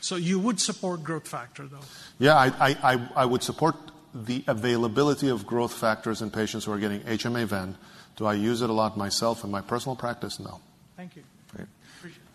[0.00, 1.80] So you would support growth factor, though.
[2.20, 3.74] Yeah, I, I, I, I would support
[4.14, 7.76] the availability of growth factors in patients who are getting HMA ven.
[8.16, 10.40] Do I use it a lot myself in my personal practice?
[10.40, 10.60] No.
[10.96, 11.22] Thank you.
[11.54, 11.68] Great.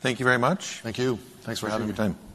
[0.01, 0.79] Thank you very much.
[0.81, 1.17] Thank you.
[1.41, 1.93] Thanks for having me.
[1.93, 2.33] Appreciate your time.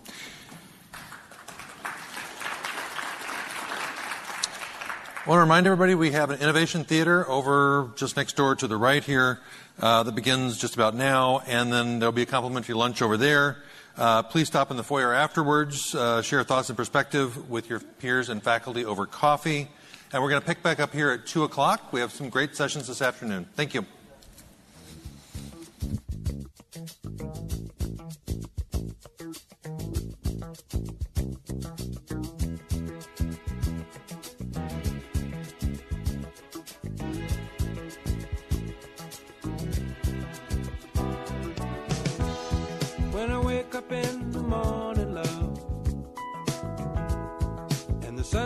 [5.24, 8.66] I want to remind everybody we have an innovation theater over just next door to
[8.66, 9.40] the right here
[9.78, 13.58] uh, that begins just about now, and then there'll be a complimentary lunch over there.
[13.98, 18.28] Uh, please stop in the foyer afterwards, uh, share thoughts and perspective with your peers
[18.28, 19.68] and faculty over coffee.
[20.12, 21.92] And we're going to pick back up here at 2 o'clock.
[21.92, 23.46] We have some great sessions this afternoon.
[23.56, 23.84] Thank you.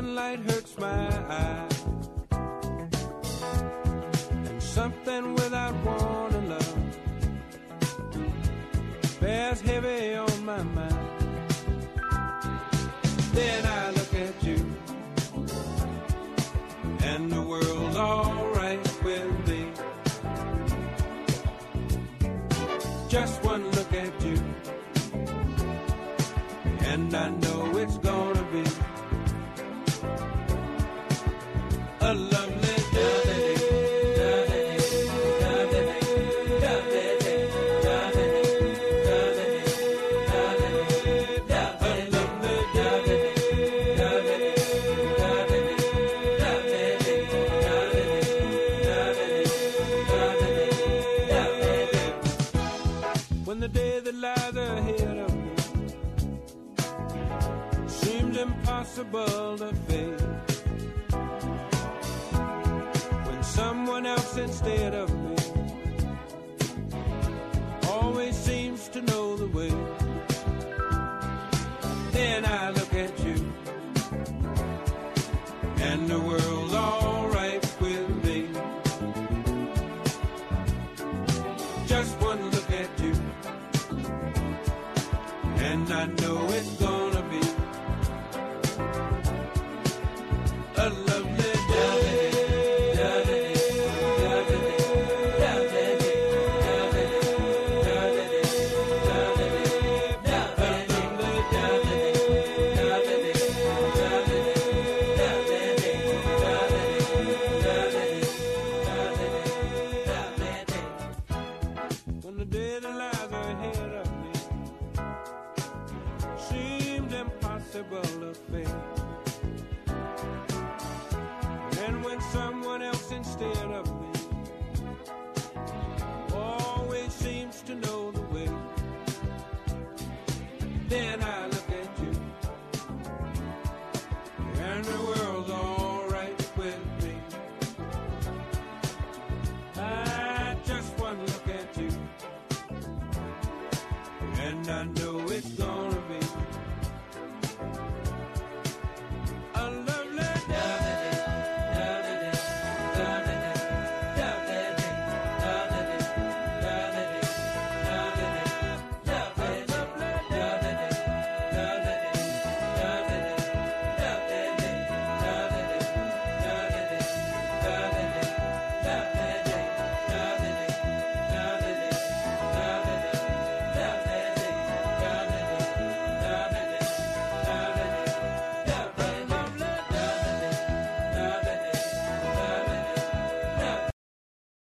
[0.03, 0.62] Sunlight hurts